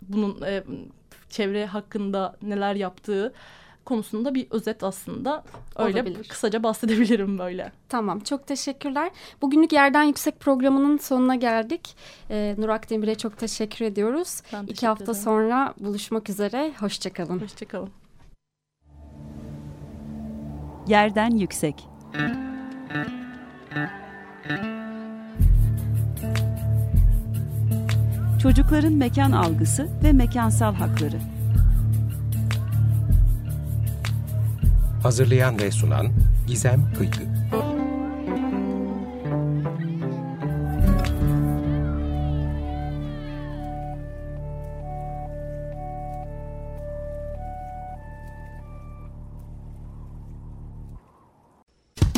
bunun 0.02 0.42
e, 0.42 0.64
çevre 1.30 1.66
hakkında 1.66 2.36
neler 2.42 2.76
yaptığı 2.76 3.34
konusunda 3.86 4.36
bir 4.36 4.48
özet 4.52 4.84
aslında. 4.84 5.44
Öyle 5.76 6.02
Olabilir. 6.02 6.28
kısaca 6.28 6.64
bahsedebilirim 6.64 7.40
böyle. 7.40 7.72
Tamam 7.90 8.20
çok 8.20 8.48
teşekkürler. 8.48 9.12
Bugünlük 9.42 9.74
Yerden 9.74 10.04
Yüksek 10.04 10.40
programının 10.40 10.98
sonuna 10.98 11.36
geldik. 11.36 11.96
Ee, 12.30 12.56
Nur 12.58 12.70
Akdemir'e 12.70 13.16
çok 13.16 13.38
teşekkür 13.38 13.86
ediyoruz. 13.86 14.42
Ben 14.44 14.50
teşekkür 14.60 14.74
İki 14.74 14.88
hafta 14.88 15.04
ederim. 15.04 15.20
sonra 15.20 15.74
buluşmak 15.80 16.30
üzere. 16.30 16.72
Hoşçakalın. 16.80 17.40
Hoşçakalın. 17.40 17.90
Yerden 20.92 21.32
Yüksek. 21.32 21.88
Çocukların 28.42 28.94
mekan 28.94 29.32
algısı 29.32 29.88
ve 30.04 30.12
mekansal 30.12 30.74
hakları. 30.74 31.20
Hazırlayan 35.04 35.60
ve 35.60 35.72
sunan 35.72 36.08
Gizem 36.48 36.94
Kıykı 36.98 37.41